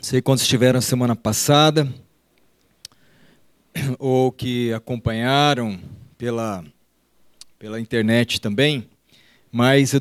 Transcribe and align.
sei 0.00 0.22
quantos 0.22 0.44
estiveram 0.44 0.80
semana 0.80 1.14
passada 1.14 1.86
ou 3.98 4.32
que 4.32 4.72
acompanharam 4.72 5.78
pela, 6.16 6.64
pela 7.58 7.78
internet 7.78 8.40
também, 8.40 8.88
mas 9.52 9.92
eu, 9.92 10.00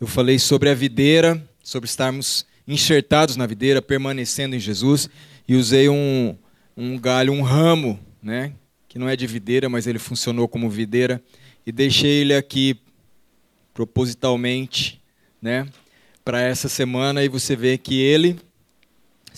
eu 0.00 0.06
falei 0.06 0.38
sobre 0.38 0.70
a 0.70 0.74
videira, 0.74 1.46
sobre 1.62 1.86
estarmos 1.86 2.46
enxertados 2.66 3.36
na 3.36 3.46
videira, 3.46 3.82
permanecendo 3.82 4.56
em 4.56 4.60
Jesus, 4.60 5.10
e 5.46 5.56
usei 5.56 5.90
um, 5.90 6.34
um 6.74 6.98
galho, 6.98 7.32
um 7.34 7.42
ramo, 7.42 8.00
né, 8.22 8.54
que 8.88 8.98
não 8.98 9.08
é 9.10 9.14
de 9.14 9.26
videira, 9.26 9.68
mas 9.68 9.86
ele 9.86 9.98
funcionou 9.98 10.48
como 10.48 10.70
videira, 10.70 11.22
e 11.66 11.72
deixei 11.72 12.22
ele 12.22 12.34
aqui 12.34 12.80
propositalmente, 13.74 15.02
né, 15.40 15.68
para 16.24 16.40
essa 16.40 16.68
semana, 16.68 17.22
e 17.22 17.28
você 17.28 17.54
vê 17.54 17.76
que 17.76 18.00
ele 18.00 18.38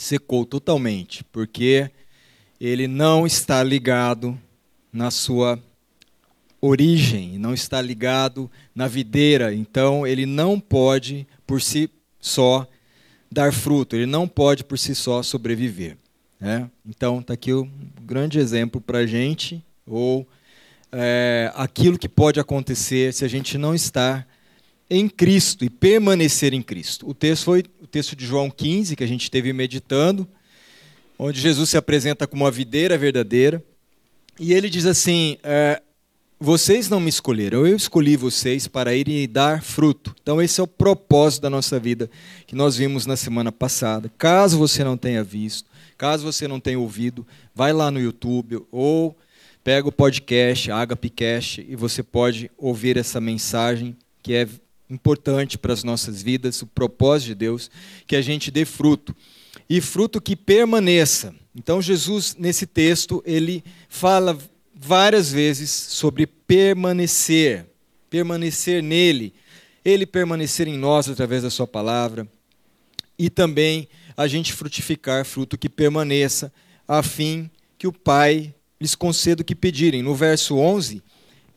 secou 0.00 0.46
totalmente, 0.46 1.22
porque 1.24 1.90
ele 2.58 2.88
não 2.88 3.26
está 3.26 3.62
ligado 3.62 4.38
na 4.90 5.10
sua 5.10 5.62
origem, 6.58 7.38
não 7.38 7.52
está 7.52 7.82
ligado 7.82 8.50
na 8.74 8.88
videira, 8.88 9.54
então 9.54 10.06
ele 10.06 10.24
não 10.24 10.58
pode 10.58 11.26
por 11.46 11.60
si 11.60 11.90
só 12.18 12.66
dar 13.30 13.52
fruto, 13.52 13.94
ele 13.94 14.06
não 14.06 14.26
pode 14.26 14.64
por 14.64 14.78
si 14.78 14.94
só 14.94 15.22
sobreviver. 15.22 15.98
Né? 16.40 16.70
Então 16.86 17.20
está 17.20 17.34
aqui 17.34 17.52
um 17.52 17.70
grande 18.00 18.38
exemplo 18.38 18.80
para 18.80 19.00
a 19.00 19.06
gente, 19.06 19.62
ou 19.86 20.26
é, 20.90 21.52
aquilo 21.54 21.98
que 21.98 22.08
pode 22.08 22.40
acontecer 22.40 23.12
se 23.12 23.22
a 23.22 23.28
gente 23.28 23.58
não 23.58 23.74
está 23.74 24.26
em 24.90 25.08
Cristo 25.08 25.64
e 25.64 25.70
permanecer 25.70 26.52
em 26.52 26.60
Cristo. 26.60 27.08
O 27.08 27.14
texto 27.14 27.44
foi 27.44 27.64
o 27.80 27.86
texto 27.86 28.16
de 28.16 28.26
João 28.26 28.50
15, 28.50 28.96
que 28.96 29.04
a 29.04 29.06
gente 29.06 29.22
esteve 29.22 29.52
meditando, 29.52 30.26
onde 31.16 31.40
Jesus 31.40 31.70
se 31.70 31.76
apresenta 31.76 32.26
como 32.26 32.44
uma 32.44 32.50
videira 32.50 32.98
verdadeira. 32.98 33.62
E 34.38 34.52
ele 34.52 34.68
diz 34.68 34.86
assim: 34.86 35.38
é, 35.44 35.80
Vocês 36.40 36.88
não 36.88 36.98
me 36.98 37.08
escolheram, 37.08 37.64
eu 37.64 37.76
escolhi 37.76 38.16
vocês 38.16 38.66
para 38.66 38.92
irem 38.92 39.28
dar 39.28 39.62
fruto. 39.62 40.14
Então, 40.20 40.42
esse 40.42 40.60
é 40.60 40.64
o 40.64 40.66
propósito 40.66 41.42
da 41.42 41.50
nossa 41.50 41.78
vida, 41.78 42.10
que 42.46 42.56
nós 42.56 42.76
vimos 42.76 43.06
na 43.06 43.16
semana 43.16 43.52
passada. 43.52 44.10
Caso 44.18 44.58
você 44.58 44.82
não 44.82 44.96
tenha 44.96 45.22
visto, 45.22 45.70
caso 45.96 46.24
você 46.24 46.48
não 46.48 46.58
tenha 46.58 46.80
ouvido, 46.80 47.24
vai 47.54 47.72
lá 47.72 47.92
no 47.92 48.00
YouTube 48.00 48.60
ou 48.72 49.16
pega 49.62 49.86
o 49.86 49.92
podcast, 49.92 50.70
Agapicast, 50.70 51.64
e 51.68 51.76
você 51.76 52.02
pode 52.02 52.50
ouvir 52.58 52.96
essa 52.96 53.20
mensagem 53.20 53.96
que 54.22 54.34
é 54.34 54.48
importante 54.90 55.56
para 55.56 55.72
as 55.72 55.84
nossas 55.84 56.22
vidas, 56.22 56.60
o 56.62 56.66
propósito 56.66 57.28
de 57.28 57.34
Deus, 57.36 57.70
que 58.06 58.16
a 58.16 58.22
gente 58.22 58.50
dê 58.50 58.64
fruto. 58.64 59.14
E 59.68 59.80
fruto 59.80 60.20
que 60.20 60.34
permaneça. 60.34 61.34
Então 61.54 61.80
Jesus 61.80 62.36
nesse 62.36 62.66
texto, 62.66 63.22
ele 63.24 63.64
fala 63.88 64.36
várias 64.74 65.30
vezes 65.30 65.70
sobre 65.70 66.26
permanecer, 66.26 67.66
permanecer 68.08 68.82
nele, 68.82 69.32
ele 69.84 70.06
permanecer 70.06 70.66
em 70.66 70.76
nós 70.76 71.08
através 71.08 71.42
da 71.42 71.50
sua 71.50 71.66
palavra 71.66 72.26
e 73.18 73.28
também 73.28 73.86
a 74.16 74.26
gente 74.26 74.52
frutificar 74.54 75.24
fruto 75.26 75.58
que 75.58 75.68
permaneça, 75.68 76.50
a 76.88 77.02
fim 77.02 77.50
que 77.78 77.86
o 77.86 77.92
Pai 77.92 78.54
lhes 78.80 78.94
conceda 78.94 79.42
o 79.42 79.44
que 79.44 79.54
pedirem. 79.54 80.02
No 80.02 80.14
verso 80.14 80.56
11, 80.56 81.02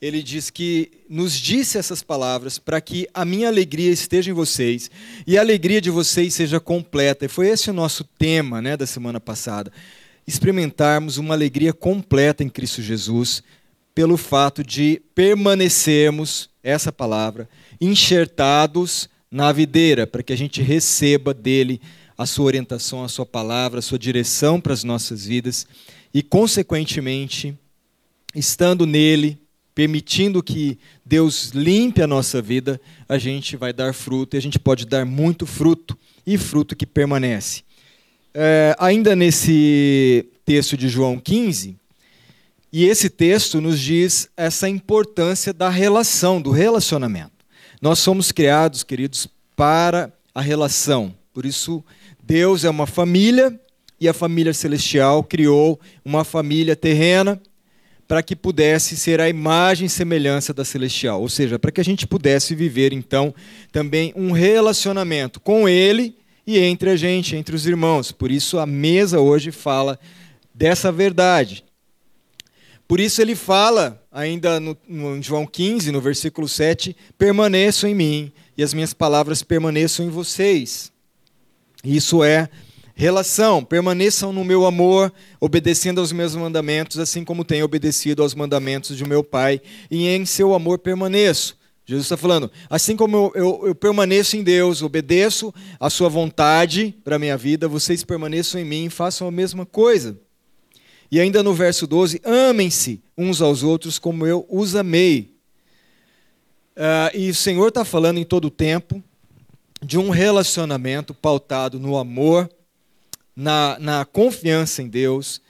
ele 0.04 0.22
diz 0.22 0.50
que 0.50 0.92
nos 1.10 1.32
disse 1.32 1.78
essas 1.78 2.04
palavras 2.04 2.60
para 2.60 2.82
que 2.82 3.08
a 3.14 3.24
minha 3.24 3.48
alegria 3.48 3.90
esteja 3.90 4.30
em 4.30 4.34
vocês 4.34 4.92
e 5.26 5.38
a 5.38 5.42
alegria 5.42 5.80
de 5.80 5.90
vocês 5.90 6.34
seja 6.34 6.60
completa. 6.60 7.24
E 7.24 7.30
foi 7.30 7.48
esse 7.48 7.70
o 7.70 7.74
nosso 7.74 8.04
tema 8.04 8.62
né, 8.62 8.76
da 8.76 8.86
semana 8.86 9.18
passada. 9.18 9.72
Experimentarmos 10.28 11.18
uma 11.18 11.34
alegria 11.34 11.72
completa 11.72 12.44
em 12.44 12.50
Cristo 12.50 12.82
Jesus, 12.82 13.42
pelo 13.96 14.18
fato 14.18 14.62
de 14.62 15.02
permanecermos, 15.16 16.50
essa 16.62 16.92
palavra, 16.92 17.48
enxertados 17.80 19.08
na 19.32 19.54
videira, 19.54 20.06
para 20.06 20.22
que 20.22 20.34
a 20.34 20.38
gente 20.38 20.62
receba 20.62 21.34
dele 21.34 21.80
a 22.18 22.26
sua 22.26 22.44
orientação, 22.48 23.06
a 23.06 23.10
sua 23.10 23.26
palavra, 23.26 23.80
a 23.80 23.82
sua 23.82 23.98
direção 23.98 24.60
para 24.60 24.74
as 24.74 24.84
nossas 24.84 25.26
vidas 25.26 25.66
e, 26.14 26.22
consequentemente, 26.22 27.58
estando 28.36 28.86
nele, 28.86 29.40
permitindo 29.76 30.44
que 30.44 30.78
Deus 31.06 31.50
limpe 31.50 32.02
a 32.02 32.08
nossa 32.08 32.42
vida, 32.42 32.80
a 33.08 33.18
gente 33.18 33.58
vai 33.58 33.74
dar 33.74 33.94
fruto 33.94 34.36
e 34.36 34.38
a 34.38 34.42
gente 34.42 34.60
pode 34.60 34.86
dar 34.86 35.06
muito 35.06 35.46
fruto 35.46 35.98
e 36.26 36.38
fruto 36.38 36.76
que 36.76 36.86
permanece. 36.86 37.64
É, 38.34 38.76
ainda 38.80 39.16
nesse 39.16 40.26
texto 40.46 40.78
de 40.78 40.88
João 40.88 41.20
15, 41.20 41.76
e 42.72 42.86
esse 42.86 43.10
texto 43.10 43.62
nos 43.62 43.80
diz 43.80 44.28
essa 44.36 44.68
importância 44.68 45.54
da 45.54 45.70
relação, 45.70 46.42
do 46.42 46.50
relacionamento. 46.50 47.32
Nós 47.80 48.00
somos 48.00 48.32
criados, 48.32 48.84
queridos, 48.84 49.28
para 49.56 50.12
a 50.34 50.42
relação. 50.42 51.14
Por 51.34 51.46
isso, 51.46 51.84
Deus 52.24 52.64
é 52.64 52.70
uma 52.70 52.88
família 52.88 53.60
e 54.00 54.08
a 54.08 54.14
família 54.14 54.54
celestial 54.54 55.24
criou 55.24 55.80
uma 56.04 56.24
família 56.24 56.76
terrena 56.76 57.40
para 58.08 58.22
que 58.22 58.36
pudesse 58.36 58.98
ser 58.98 59.20
a 59.22 59.30
imagem 59.30 59.88
e 59.88 59.90
semelhança 59.90 60.54
da 60.54 60.66
celestial, 60.66 61.22
ou 61.22 61.30
seja, 61.30 61.58
para 61.58 61.72
que 61.72 61.82
a 61.82 61.86
gente 61.86 62.06
pudesse 62.06 62.54
viver 62.54 62.94
então 62.94 63.34
também 63.72 64.14
um 64.16 64.32
relacionamento 64.32 65.40
com 65.40 65.68
ele 65.68 66.16
e 66.46 66.60
entre 66.60 66.90
a 66.90 66.96
gente, 66.96 67.36
entre 67.36 67.56
os 67.56 67.66
irmãos. 67.66 68.12
Por 68.12 68.30
isso 68.30 68.60
a 68.60 68.66
mesa 68.66 69.20
hoje 69.20 69.52
fala 69.52 70.00
dessa 70.54 70.92
verdade. 70.92 71.64
Por 72.88 73.00
isso 73.00 73.22
ele 73.22 73.36
fala, 73.36 74.04
ainda 74.12 74.60
no, 74.60 74.78
no 74.88 75.22
João 75.22 75.46
15, 75.46 75.92
no 75.92 76.02
versículo 76.02 76.48
7, 76.48 76.96
permaneçam 77.18 77.90
em 77.90 77.96
mim 77.96 78.32
e 78.58 78.62
as 78.62 78.74
minhas 78.74 78.94
palavras 78.94 79.42
permaneçam 79.42 80.06
em 80.06 80.10
vocês. 80.10 80.92
Isso 81.84 82.24
é 82.24 82.50
Relação, 82.96 83.64
permaneçam 83.64 84.32
no 84.32 84.44
meu 84.44 84.66
amor, 84.66 85.12
obedecendo 85.40 86.00
aos 86.00 86.12
meus 86.12 86.36
mandamentos, 86.36 87.00
assim 87.00 87.24
como 87.26 87.44
tenho 87.44 87.66
obedecido 87.66 88.22
aos 88.22 88.36
mandamentos 88.36 88.96
de 88.96 89.04
meu 89.04 89.24
Pai, 89.24 89.60
e 89.90 90.08
em 90.08 90.26
seu 90.26 90.54
amor 90.54 90.78
permaneço. 90.78 91.58
Jesus 91.86 92.06
está 92.06 92.16
falando, 92.16 92.50
assim 92.70 92.96
como 92.96 93.18
eu, 93.18 93.32
eu, 93.36 93.68
eu, 93.68 93.76
permaneço 93.76 94.38
em 94.38 94.44
Deus, 94.44 94.82
obedeço 94.82 95.54
a 95.80 95.90
sua 95.90 96.08
vontade 96.08 96.96
para 97.04 97.18
a 97.18 97.20
minha 97.20 97.36
vida, 97.36 97.68
vocês 97.68 98.04
permaneçam 98.04 98.62
em 98.62 98.64
mim 98.64 98.86
e 98.86 98.90
façam 98.90 99.28
a 99.28 99.32
mesma 99.32 99.66
coisa. 99.66 100.18
E 101.12 101.20
ainda 101.20 101.44
no 101.44 101.54
verso 101.54 101.86
12, 101.86 102.22
amem-se 102.24 103.02
uns 103.18 103.42
aos 103.42 103.64
outros 103.64 104.00
como 104.00 104.26
eu 104.26 104.46
os 104.50 104.76
amei. 104.76 105.34
Uh, 106.76 107.16
e 107.16 107.30
o 107.30 107.36
Senhor 107.36 107.68
está 107.68 107.84
falando 107.84 108.18
em 108.18 108.24
todo 108.24 108.46
o 108.46 108.52
tempo 108.52 109.04
de 109.82 110.00
um 110.00 110.10
relacionamento 110.10 111.14
pautado 111.14 111.80
no 111.80 111.98
amor, 111.98 112.50
na, 113.36 113.78
na 113.80 114.06
confiança 114.06 114.82
em 114.82 114.88
Deus, 114.88 115.42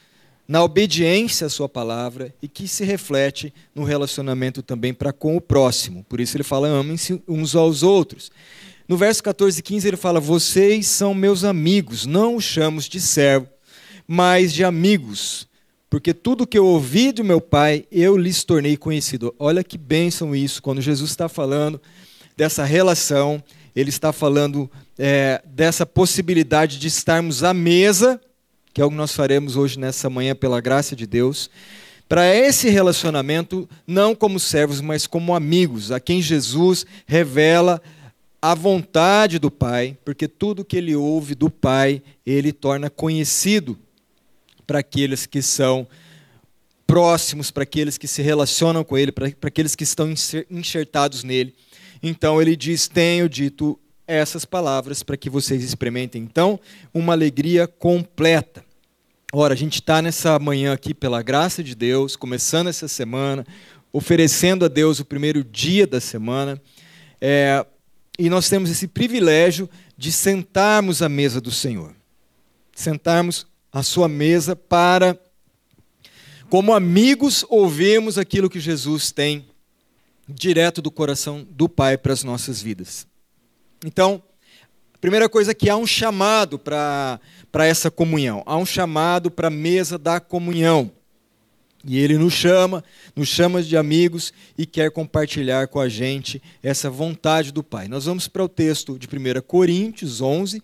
na 0.47 0.63
obediência 0.63 1.47
à 1.47 1.49
Sua 1.49 1.69
palavra 1.69 2.33
e 2.41 2.47
que 2.47 2.67
se 2.67 2.83
reflete 2.83 3.53
no 3.73 3.83
relacionamento 3.83 4.61
também 4.61 4.93
para 4.93 5.13
com 5.13 5.35
o 5.35 5.41
próximo. 5.41 6.05
Por 6.07 6.19
isso 6.19 6.35
ele 6.35 6.43
fala: 6.43 6.67
amem-se 6.67 7.21
uns 7.27 7.55
aos 7.55 7.83
outros. 7.83 8.31
No 8.87 8.97
verso 8.97 9.23
14 9.23 9.59
e 9.59 9.63
15 9.63 9.87
ele 9.87 9.97
fala: 9.97 10.19
Vocês 10.19 10.87
são 10.87 11.13
meus 11.13 11.43
amigos, 11.43 12.05
não 12.05 12.35
os 12.35 12.43
chamos 12.43 12.85
de 12.85 12.99
servo, 12.99 13.47
mas 14.07 14.53
de 14.53 14.63
amigos, 14.63 15.47
porque 15.89 16.13
tudo 16.13 16.47
que 16.47 16.57
eu 16.57 16.65
ouvi 16.65 17.11
do 17.11 17.23
meu 17.23 17.39
Pai 17.39 17.85
eu 17.91 18.17
lhes 18.17 18.43
tornei 18.43 18.75
conhecido. 18.75 19.33
Olha 19.39 19.63
que 19.63 19.77
bênção 19.77 20.35
isso, 20.35 20.61
quando 20.61 20.81
Jesus 20.81 21.11
está 21.11 21.29
falando 21.29 21.81
dessa 22.35 22.63
relação 22.63 23.43
ele 23.75 23.89
está 23.89 24.13
falando 24.13 24.69
é, 24.97 25.41
dessa 25.45 25.85
possibilidade 25.85 26.77
de 26.77 26.87
estarmos 26.87 27.43
à 27.43 27.53
mesa, 27.53 28.19
que 28.73 28.81
é 28.81 28.85
o 28.85 28.89
que 28.89 28.95
nós 28.95 29.13
faremos 29.13 29.55
hoje 29.55 29.79
nessa 29.79 30.09
manhã, 30.09 30.35
pela 30.35 30.61
graça 30.61 30.95
de 30.95 31.05
Deus, 31.05 31.49
para 32.07 32.35
esse 32.35 32.69
relacionamento, 32.69 33.67
não 33.87 34.13
como 34.13 34.39
servos, 34.39 34.81
mas 34.81 35.07
como 35.07 35.33
amigos, 35.33 35.91
a 35.91 35.99
quem 35.99 36.21
Jesus 36.21 36.85
revela 37.07 37.81
a 38.41 38.53
vontade 38.53 39.39
do 39.39 39.49
Pai, 39.49 39.97
porque 40.03 40.27
tudo 40.27 40.65
que 40.65 40.75
ele 40.75 40.95
ouve 40.95 41.33
do 41.33 41.49
Pai, 41.49 42.01
ele 42.25 42.51
torna 42.51 42.89
conhecido 42.89 43.79
para 44.67 44.79
aqueles 44.79 45.25
que 45.25 45.41
são 45.41 45.87
próximos, 46.85 47.49
para 47.49 47.63
aqueles 47.63 47.97
que 47.97 48.07
se 48.07 48.21
relacionam 48.21 48.83
com 48.83 48.97
ele, 48.97 49.11
para 49.11 49.31
aqueles 49.41 49.75
que 49.75 49.83
estão 49.83 50.13
enxertados 50.51 51.23
nele. 51.23 51.55
Então 52.01 52.41
ele 52.41 52.55
diz: 52.55 52.87
Tenho 52.87 53.29
dito 53.29 53.79
essas 54.07 54.45
palavras 54.45 55.03
para 55.03 55.17
que 55.17 55.29
vocês 55.29 55.63
experimentem, 55.63 56.21
então, 56.21 56.59
uma 56.93 57.13
alegria 57.13 57.67
completa. 57.67 58.63
Ora, 59.31 59.53
a 59.53 59.57
gente 59.57 59.75
está 59.75 60.01
nessa 60.01 60.37
manhã 60.37 60.73
aqui, 60.73 60.93
pela 60.93 61.21
graça 61.21 61.63
de 61.63 61.73
Deus, 61.73 62.15
começando 62.15 62.67
essa 62.67 62.87
semana, 62.87 63.45
oferecendo 63.91 64.65
a 64.65 64.67
Deus 64.67 64.99
o 64.99 65.05
primeiro 65.05 65.43
dia 65.43 65.87
da 65.87 65.99
semana, 65.99 66.61
é, 67.19 67.65
e 68.19 68.29
nós 68.29 68.47
temos 68.47 68.69
esse 68.69 68.87
privilégio 68.87 69.69
de 69.97 70.11
sentarmos 70.11 71.01
à 71.01 71.09
mesa 71.09 71.41
do 71.41 71.51
Senhor. 71.51 71.95
sentarmos 72.75 73.47
à 73.71 73.83
sua 73.83 74.07
mesa 74.07 74.55
para, 74.55 75.19
como 76.49 76.73
amigos, 76.73 77.45
ouvirmos 77.49 78.17
aquilo 78.17 78.49
que 78.49 78.59
Jesus 78.59 79.11
tem 79.11 79.45
direto 80.27 80.81
do 80.81 80.91
coração 80.91 81.45
do 81.49 81.67
Pai 81.69 81.97
para 81.97 82.13
as 82.13 82.23
nossas 82.23 82.61
vidas. 82.61 83.07
Então, 83.83 84.21
a 84.93 84.97
primeira 84.97 85.27
coisa 85.27 85.51
é 85.51 85.53
que 85.53 85.69
há 85.69 85.75
um 85.75 85.85
chamado 85.85 86.57
para 86.57 87.19
essa 87.55 87.91
comunhão, 87.91 88.41
há 88.45 88.57
um 88.57 88.65
chamado 88.65 89.29
para 89.29 89.47
a 89.47 89.51
mesa 89.51 89.97
da 89.97 90.19
comunhão. 90.19 90.91
E 91.85 91.99
ele 91.99 92.17
nos 92.17 92.33
chama, 92.33 92.81
nos 93.13 93.27
chama 93.27 93.61
de 93.61 93.75
amigos 93.75 94.31
e 94.57 94.65
quer 94.65 94.89
compartilhar 94.89 95.67
com 95.67 95.81
a 95.81 95.89
gente 95.89 96.41
essa 96.61 96.89
vontade 96.89 97.51
do 97.51 97.61
Pai. 97.61 97.89
Nós 97.89 98.05
vamos 98.05 98.27
para 98.27 98.43
o 98.43 98.47
texto 98.47 98.97
de 98.97 99.05
1 99.05 99.41
Coríntios 99.45 100.21
11, 100.21 100.63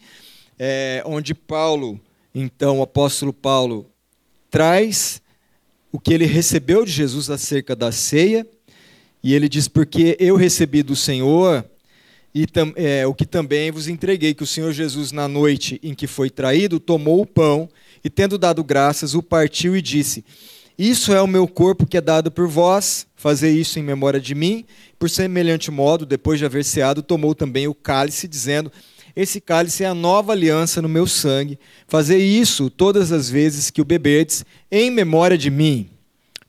é, 0.57 1.04
onde 1.06 1.33
Paulo, 1.33 2.00
então, 2.33 2.80
o 2.80 2.81
apóstolo 2.81 3.33
Paulo, 3.33 3.92
traz 4.50 5.21
o 5.92 6.00
que 6.00 6.13
ele 6.13 6.25
recebeu 6.25 6.86
de 6.86 6.92
Jesus 6.92 7.30
acerca 7.30 7.75
da 7.75 7.92
ceia, 7.92 8.48
e 9.21 9.33
ele 9.33 9.50
diz: 9.50 9.68
Porque 9.68 10.16
eu 10.19 10.38
recebi 10.38 10.81
do 10.81 10.95
Senhor 10.95 11.66
e 12.34 12.46
é, 12.76 13.08
o 13.08 13.14
que 13.14 13.26
também 13.26 13.72
vos 13.72 13.88
entreguei, 13.88 14.34
que 14.34 14.44
o 14.44 14.48
Senhor 14.48 14.72
Jesus, 14.72 15.12
na 15.12 15.28
noite 15.28 15.80
em 15.81 15.94
que 15.94 16.08
foi 16.08 16.30
traído, 16.30 16.80
tomou 16.80 17.22
o 17.22 17.26
pão 17.26 17.68
e, 18.04 18.10
tendo 18.10 18.38
dado 18.38 18.64
graças, 18.64 19.16
o 19.16 19.24
partiu 19.24 19.76
e 19.76 19.81
disse 19.81 20.24
isso 20.80 21.12
é 21.12 21.22
o 21.22 21.28
meu 21.28 21.46
corpo 21.46 21.86
que 21.86 21.98
é 21.98 22.02
dado 22.02 22.31
por 22.31 22.48
vós, 22.48 23.06
fazer 23.14 23.52
isso 23.52 23.78
em 23.78 23.84
memória 23.84 24.18
de 24.18 24.34
mim. 24.34 24.64
Por 24.98 25.10
semelhante 25.10 25.70
modo, 25.70 26.06
depois 26.06 26.40
de 26.40 26.46
haver 26.46 26.64
ceado, 26.64 27.04
tomou 27.04 27.36
também 27.36 27.68
o 27.68 27.76
cálice, 27.76 28.30
dizendo: 28.30 28.72
Esse 29.14 29.42
cálice 29.42 29.84
é 29.84 29.88
a 29.88 29.94
nova 29.94 30.31
aliança 30.31 30.81
no 30.81 30.88
meu 30.88 31.06
sangue. 31.06 31.60
Fazer 31.86 32.20
isso 32.20 32.70
todas 32.70 33.12
as 33.12 33.30
vezes 33.30 33.70
que 33.70 33.81
o 33.81 33.86
beberdes, 33.86 34.46
em 34.72 34.90
memória 34.90 35.38
de 35.38 35.52
mim. 35.52 35.90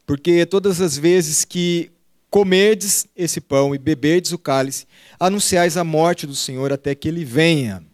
Porque 0.06 0.46
todas 0.46 0.80
as 0.80 0.96
vezes 0.96 1.44
que 1.44 1.90
comerdes 2.30 3.06
esse 3.16 3.40
pão 3.40 3.74
e 3.74 3.78
beberdes 3.78 4.32
o 4.32 4.38
cálice, 4.38 4.86
anunciais 5.18 5.76
a 5.76 5.84
morte 5.84 6.26
do 6.26 6.34
Senhor 6.34 6.72
até 6.72 6.94
que 6.94 7.08
ele 7.08 7.24
venha. 7.24 7.84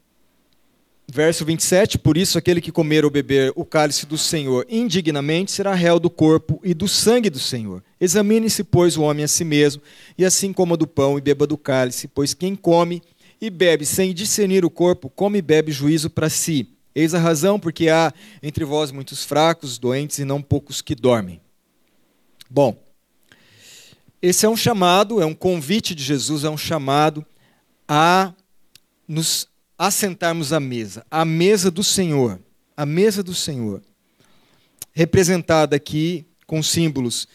Verso 1.08 1.44
27, 1.44 1.98
por 1.98 2.16
isso 2.16 2.36
aquele 2.36 2.60
que 2.60 2.72
comer 2.72 3.04
ou 3.04 3.10
beber 3.10 3.52
o 3.54 3.64
cálice 3.64 4.06
do 4.06 4.18
Senhor 4.18 4.66
indignamente 4.68 5.52
será 5.52 5.72
réu 5.72 6.00
do 6.00 6.10
corpo 6.10 6.60
e 6.64 6.74
do 6.74 6.88
sangue 6.88 7.30
do 7.30 7.38
Senhor. 7.38 7.82
Examine-se, 8.00 8.64
pois, 8.64 8.96
o 8.96 9.02
homem 9.02 9.24
a 9.24 9.28
si 9.28 9.44
mesmo, 9.44 9.80
e 10.18 10.24
assim 10.24 10.52
coma 10.52 10.76
do 10.76 10.86
pão 10.86 11.16
e 11.16 11.20
beba 11.20 11.46
do 11.46 11.56
cálice, 11.56 12.08
pois 12.08 12.34
quem 12.34 12.56
come 12.56 13.02
e 13.40 13.48
bebe 13.48 13.86
sem 13.86 14.12
discernir 14.12 14.64
o 14.64 14.70
corpo, 14.70 15.08
come 15.08 15.38
e 15.38 15.42
bebe 15.42 15.70
juízo 15.70 16.10
para 16.10 16.28
si. 16.28 16.68
Eis 16.92 17.14
a 17.14 17.18
razão 17.20 17.60
porque 17.60 17.88
há 17.88 18.12
entre 18.42 18.64
vós 18.64 18.90
muitos 18.90 19.22
fracos, 19.22 19.78
doentes 19.78 20.18
e 20.18 20.24
não 20.24 20.42
poucos 20.42 20.82
que 20.82 20.94
dormem. 20.94 21.40
Bom, 22.50 22.76
esse 24.28 24.44
é 24.44 24.48
um 24.48 24.56
chamado, 24.56 25.22
é 25.22 25.24
um 25.24 25.34
convite 25.34 25.94
de 25.94 26.02
Jesus, 26.02 26.42
é 26.42 26.50
um 26.50 26.58
chamado 26.58 27.24
a 27.86 28.34
nos 29.06 29.48
assentarmos 29.78 30.52
à 30.52 30.58
mesa, 30.58 31.06
à 31.08 31.24
mesa 31.24 31.70
do 31.70 31.84
Senhor, 31.84 32.40
a 32.76 32.84
mesa 32.84 33.22
do 33.22 33.32
Senhor, 33.32 33.80
representada 34.92 35.76
aqui 35.76 36.26
com 36.44 36.60
símbolos 36.60 37.28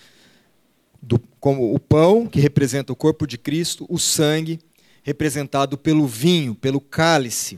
do, 1.01 1.17
como 1.39 1.73
o 1.73 1.79
pão, 1.79 2.27
que 2.27 2.41
representa 2.41 2.91
o 2.91 2.95
corpo 2.95 3.25
de 3.25 3.37
Cristo, 3.37 3.85
o 3.89 3.97
sangue, 3.97 4.59
representado 5.01 5.77
pelo 5.77 6.05
vinho, 6.05 6.53
pelo 6.53 6.81
cálice, 6.81 7.57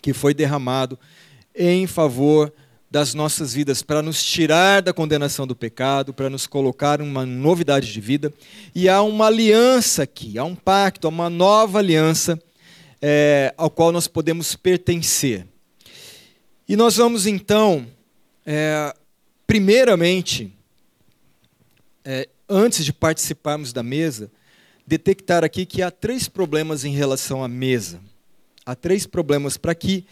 que 0.00 0.12
foi 0.12 0.32
derramado 0.32 0.96
em 1.52 1.88
favor 1.88 2.52
das 2.94 3.12
nossas 3.12 3.52
vidas, 3.52 3.82
para 3.82 4.00
nos 4.00 4.22
tirar 4.22 4.80
da 4.80 4.92
condenação 4.92 5.48
do 5.48 5.56
pecado, 5.56 6.14
para 6.14 6.30
nos 6.30 6.46
colocar 6.46 7.02
uma 7.02 7.26
novidade 7.26 7.92
de 7.92 8.00
vida. 8.00 8.32
E 8.72 8.88
há 8.88 9.02
uma 9.02 9.26
aliança 9.26 10.04
aqui, 10.04 10.38
há 10.38 10.44
um 10.44 10.54
pacto, 10.54 11.08
há 11.08 11.10
uma 11.10 11.28
nova 11.28 11.80
aliança 11.80 12.40
é, 13.02 13.52
ao 13.56 13.68
qual 13.68 13.90
nós 13.90 14.06
podemos 14.06 14.54
pertencer. 14.54 15.44
E 16.68 16.76
nós 16.76 16.94
vamos 16.94 17.26
então, 17.26 17.84
é, 18.46 18.94
primeiramente, 19.44 20.52
é, 22.04 22.28
antes 22.48 22.84
de 22.84 22.92
participarmos 22.92 23.72
da 23.72 23.82
mesa, 23.82 24.30
detectar 24.86 25.42
aqui 25.42 25.66
que 25.66 25.82
há 25.82 25.90
três 25.90 26.28
problemas 26.28 26.84
em 26.84 26.94
relação 26.94 27.42
à 27.42 27.48
mesa. 27.48 28.00
Há 28.64 28.76
três 28.76 29.04
problemas 29.04 29.56
para 29.56 29.74
que 29.74 30.06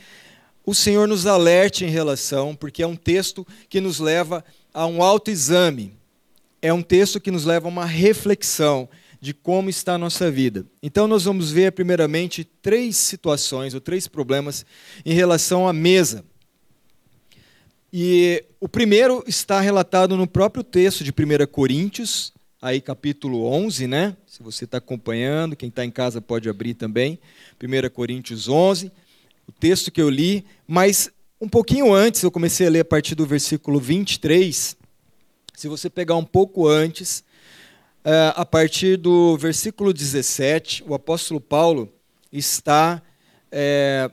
o 0.64 0.74
Senhor 0.74 1.08
nos 1.08 1.26
alerte 1.26 1.84
em 1.84 1.88
relação, 1.88 2.54
porque 2.54 2.82
é 2.82 2.86
um 2.86 2.96
texto 2.96 3.46
que 3.68 3.80
nos 3.80 3.98
leva 3.98 4.44
a 4.72 4.86
um 4.86 5.02
autoexame, 5.02 5.92
é 6.60 6.72
um 6.72 6.82
texto 6.82 7.20
que 7.20 7.30
nos 7.30 7.44
leva 7.44 7.66
a 7.66 7.70
uma 7.70 7.84
reflexão, 7.84 8.88
de 9.22 9.32
como 9.32 9.70
está 9.70 9.94
a 9.94 9.98
nossa 9.98 10.28
vida. 10.28 10.66
Então, 10.82 11.06
nós 11.06 11.22
vamos 11.22 11.52
ver, 11.52 11.70
primeiramente, 11.70 12.42
três 12.42 12.96
situações 12.96 13.72
ou 13.72 13.80
três 13.80 14.08
problemas 14.08 14.66
em 15.06 15.14
relação 15.14 15.68
à 15.68 15.72
mesa. 15.72 16.24
E 17.92 18.44
o 18.58 18.68
primeiro 18.68 19.22
está 19.24 19.60
relatado 19.60 20.16
no 20.16 20.26
próprio 20.26 20.64
texto 20.64 21.04
de 21.04 21.12
1 21.12 21.46
Coríntios, 21.46 22.32
aí 22.60 22.80
capítulo 22.80 23.44
11, 23.46 23.86
né? 23.86 24.16
Se 24.26 24.42
você 24.42 24.64
está 24.64 24.78
acompanhando, 24.78 25.54
quem 25.54 25.68
está 25.68 25.84
em 25.84 25.90
casa 25.90 26.20
pode 26.20 26.48
abrir 26.48 26.74
também. 26.74 27.16
1 27.62 27.90
Coríntios 27.90 28.48
11, 28.48 28.90
o 29.52 29.60
texto 29.60 29.92
que 29.92 30.00
eu 30.00 30.08
li, 30.08 30.44
mas 30.66 31.10
um 31.40 31.48
pouquinho 31.48 31.92
antes, 31.92 32.22
eu 32.22 32.30
comecei 32.30 32.66
a 32.66 32.70
ler 32.70 32.80
a 32.80 32.84
partir 32.84 33.14
do 33.14 33.26
versículo 33.26 33.78
23. 33.78 34.76
Se 35.54 35.68
você 35.68 35.90
pegar 35.90 36.16
um 36.16 36.24
pouco 36.24 36.66
antes, 36.66 37.22
é, 38.04 38.32
a 38.34 38.44
partir 38.44 38.96
do 38.96 39.36
versículo 39.36 39.92
17, 39.92 40.84
o 40.86 40.94
apóstolo 40.94 41.40
Paulo 41.40 41.92
está 42.32 43.02
é, 43.50 44.10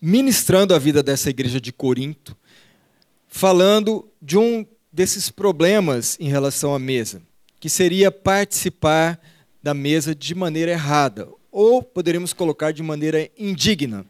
ministrando 0.00 0.74
a 0.74 0.78
vida 0.78 1.02
dessa 1.02 1.30
igreja 1.30 1.60
de 1.60 1.72
Corinto, 1.72 2.36
falando 3.28 4.08
de 4.20 4.36
um 4.36 4.66
desses 4.92 5.30
problemas 5.30 6.18
em 6.20 6.28
relação 6.28 6.74
à 6.74 6.78
mesa, 6.78 7.22
que 7.60 7.68
seria 7.68 8.10
participar 8.10 9.20
da 9.62 9.72
mesa 9.72 10.14
de 10.14 10.34
maneira 10.34 10.72
errada, 10.72 11.28
ou 11.50 11.82
poderíamos 11.82 12.32
colocar 12.32 12.72
de 12.72 12.82
maneira 12.82 13.30
indigna. 13.38 14.04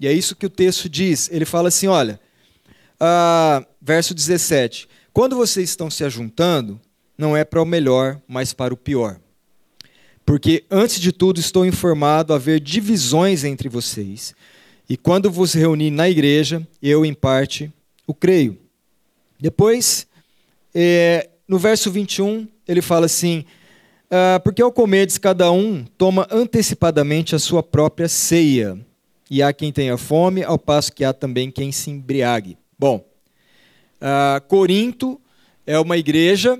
E 0.00 0.06
é 0.06 0.12
isso 0.12 0.36
que 0.36 0.46
o 0.46 0.50
texto 0.50 0.88
diz. 0.88 1.28
Ele 1.30 1.44
fala 1.44 1.68
assim: 1.68 1.86
olha, 1.86 2.20
ah, 3.00 3.64
verso 3.80 4.14
17: 4.14 4.88
quando 5.12 5.36
vocês 5.36 5.68
estão 5.68 5.90
se 5.90 6.04
ajuntando, 6.04 6.80
não 7.16 7.36
é 7.36 7.44
para 7.44 7.60
o 7.60 7.66
melhor, 7.66 8.20
mas 8.28 8.52
para 8.52 8.72
o 8.72 8.76
pior. 8.76 9.18
Porque, 10.24 10.64
antes 10.70 11.00
de 11.00 11.10
tudo, 11.10 11.40
estou 11.40 11.64
informado 11.64 12.34
haver 12.34 12.60
divisões 12.60 13.44
entre 13.44 13.68
vocês. 13.68 14.34
E 14.88 14.96
quando 14.96 15.30
vos 15.30 15.54
reuni 15.54 15.90
na 15.90 16.08
igreja, 16.08 16.66
eu, 16.82 17.04
em 17.04 17.14
parte, 17.14 17.72
o 18.06 18.14
creio. 18.14 18.58
Depois, 19.40 20.06
é, 20.74 21.28
no 21.48 21.58
verso 21.58 21.90
21, 21.90 22.46
ele 22.66 22.82
fala 22.82 23.06
assim: 23.06 23.44
ah, 24.10 24.40
Porque 24.44 24.62
ao 24.62 24.70
comerdes, 24.70 25.18
cada 25.18 25.50
um 25.50 25.84
toma 25.96 26.26
antecipadamente 26.30 27.34
a 27.34 27.38
sua 27.38 27.62
própria 27.62 28.08
ceia. 28.08 28.78
E 29.30 29.42
há 29.42 29.52
quem 29.52 29.72
tenha 29.72 29.96
fome, 29.96 30.42
ao 30.42 30.58
passo 30.58 30.92
que 30.92 31.04
há 31.04 31.12
também 31.12 31.50
quem 31.50 31.70
se 31.70 31.90
embriague. 31.90 32.56
Bom, 32.78 33.04
ah, 34.00 34.40
Corinto 34.46 35.20
é 35.66 35.78
uma 35.78 35.96
igreja 35.96 36.58